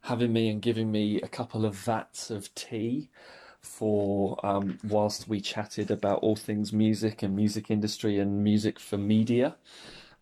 [0.00, 3.10] having me and giving me a couple of vats of tea
[3.64, 8.98] for um, whilst we chatted about all things music and music industry and music for
[8.98, 9.56] media.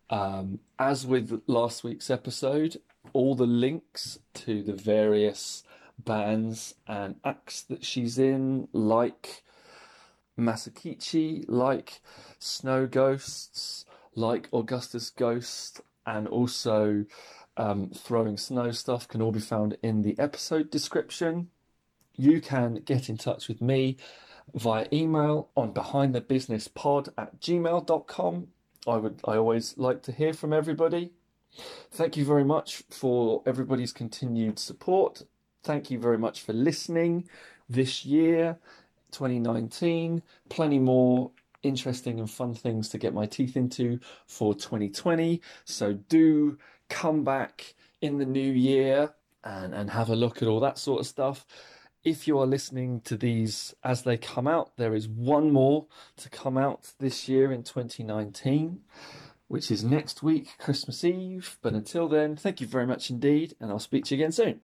[0.09, 2.77] Um, as with last week's episode,
[3.13, 5.63] all the links to the various
[5.99, 9.43] bands and acts that she's in, like
[10.39, 12.01] Masakichi, like
[12.39, 13.85] Snow Ghosts,
[14.15, 17.05] like Augustus Ghost, and also
[17.57, 21.49] um, Throwing Snow stuff, can all be found in the episode description
[22.15, 23.97] you can get in touch with me
[24.53, 28.47] via email on behindthebusinesspod at gmail.com.
[28.85, 31.11] I would I always like to hear from everybody.
[31.91, 35.23] Thank you very much for everybody's continued support.
[35.63, 37.29] Thank you very much for listening
[37.69, 38.57] this year,
[39.11, 40.21] 2019.
[40.49, 45.41] Plenty more interesting and fun things to get my teeth into for 2020.
[45.63, 46.57] So do
[46.89, 49.13] come back in the new year
[49.45, 51.45] and, and have a look at all that sort of stuff
[52.03, 55.87] if you are listening to these as they come out, there is one more
[56.17, 58.81] to come out this year in 2019,
[59.47, 61.57] which is next week, Christmas Eve.
[61.61, 64.61] But until then, thank you very much indeed, and I'll speak to you again soon.